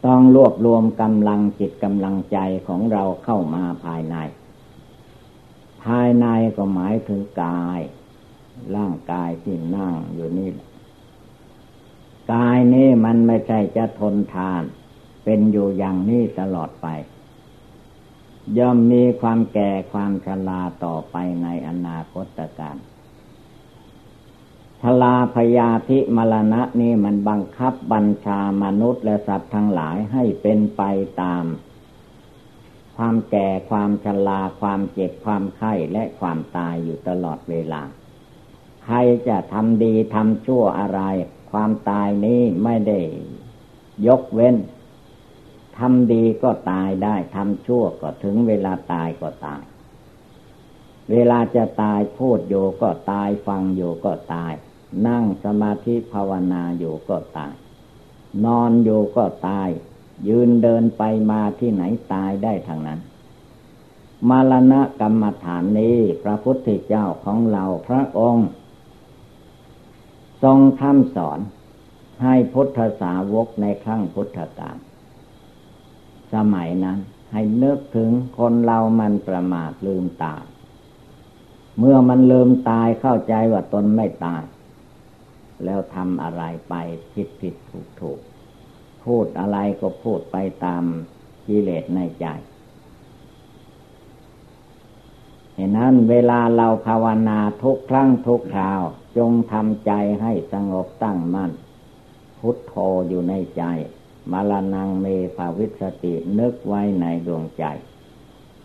[0.06, 4.16] ต้องรวบรวมกำลังจิตกำลังใจของเราเข้ามาภายใน
[5.84, 6.26] ภายใน
[6.56, 7.80] ก็หมายถึงกาย
[8.76, 10.50] ร่างกายที่นั่งอยู่นี่
[12.34, 14.64] กายนี้มันไม่ใช่จะทนทาน
[15.24, 16.88] เป็นอยู่อย่างนี้ตลอดไป
[18.58, 22.78] ย่อมมีความแก่ความชราต่อไปในอนาคตการ
[24.82, 30.82] ชลาพยาธิมรณะนี่มันบังคับบัญชามนุษย์และสัตว์ทั้งหลายให้เป็นไป
[31.22, 31.44] ตาม
[32.98, 37.82] ความแก่ความชราความเจ็บความไข้และความตายอยู่ตลอดเวลา
[38.86, 41.02] ใครจะทำดีทำชั่วอะไร
[41.52, 43.00] ความตายนี้ไม่ได้
[44.08, 44.56] ยกเว้น
[45.82, 49.62] ทำดีก็ตายได้ทำชั่วก็ถึงเวลาตายก็ตาย
[51.12, 54.54] เวลาจะตายพูดอยู่ก็ตายฟังอยู่ก็ตาย
[55.08, 57.54] นั่งสมาธิภาวนาอยู่ก็ตาย
[58.46, 59.70] นอนอยู่ก็ตาย
[60.28, 63.00] ยืนเดินไปมาที่ไหนตายได้ทางนั้น
[64.30, 68.48] มรณะกรรมฐานนี้พระพุทธเจ้าของเราพระองค์
[70.44, 71.40] ทรงทำสอน
[72.24, 74.78] ให้พุทธสาวกในครั้งพุทธกาล
[76.34, 77.00] สมัยนั้น
[77.32, 80.44] ให้นึกถึงคนเรามันประมาทลืมตาย
[81.80, 84.44] เมื่อมันลืมตายเข้าใจว่าตนไม่ตาย
[85.64, 86.74] แล้วทำอะไรไป
[87.14, 88.20] ผิดผิดถูกถูก
[89.04, 90.84] พูดอะไรก็พูดไปตาม
[91.48, 92.26] กิเลสในใจ
[95.56, 98.82] เห็นนั้นเวลาเราภาวนาทุกครั้งทุกคราว
[99.18, 101.52] จงทำใจให้สงบตั้งมั่น
[102.40, 102.74] พุทโธ
[103.08, 103.64] อยู่ในใจ
[104.32, 105.06] มาลานังเม
[105.36, 107.66] ภาวิสตินึกไว้ในดวงใจ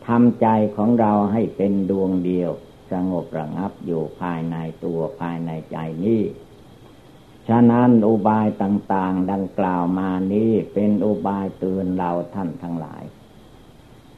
[0.07, 0.47] ทำใจ
[0.77, 2.51] ของเราให้เป็นดวงเดียว
[2.91, 6.23] สงบระงับอยู่ภายในตัวภายในใจนี้
[7.49, 13.03] ฉะนั้นอุบายต่าง ๆ ดังกล่าวมานี้เป็นอุบายเตือนเราท่านทั้งหลาย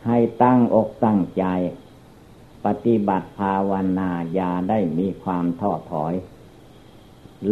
[0.07, 1.45] ให้ตั้งอกตั้งใจ
[2.65, 6.15] ปฏิบัติภาวนาอย่าได้มีความท้อถอย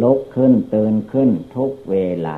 [0.01, 2.37] ลุกขึ้นตื่นขึ้นทุกเวลา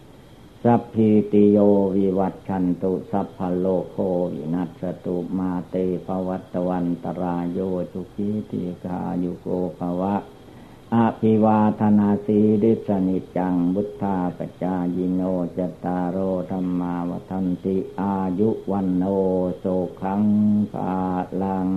[0.65, 1.57] สัพพิติโย
[1.95, 3.97] วิวัตชันตุสัพพโลโค
[4.33, 7.59] วินัสตุมาเตภวัตวันตรายโย
[7.93, 9.47] จุกิติกายุโก
[9.79, 10.15] ภวะ
[10.93, 15.21] อาภิวาธนาสีดิสนิจังบุทธาปจายิโน
[15.57, 16.17] จตารโอ
[16.51, 19.03] ธรรมาวทันติอายุวันโน
[19.59, 19.65] โส
[20.01, 20.23] ขัง
[20.73, 20.97] ภา
[21.41, 21.69] ลัง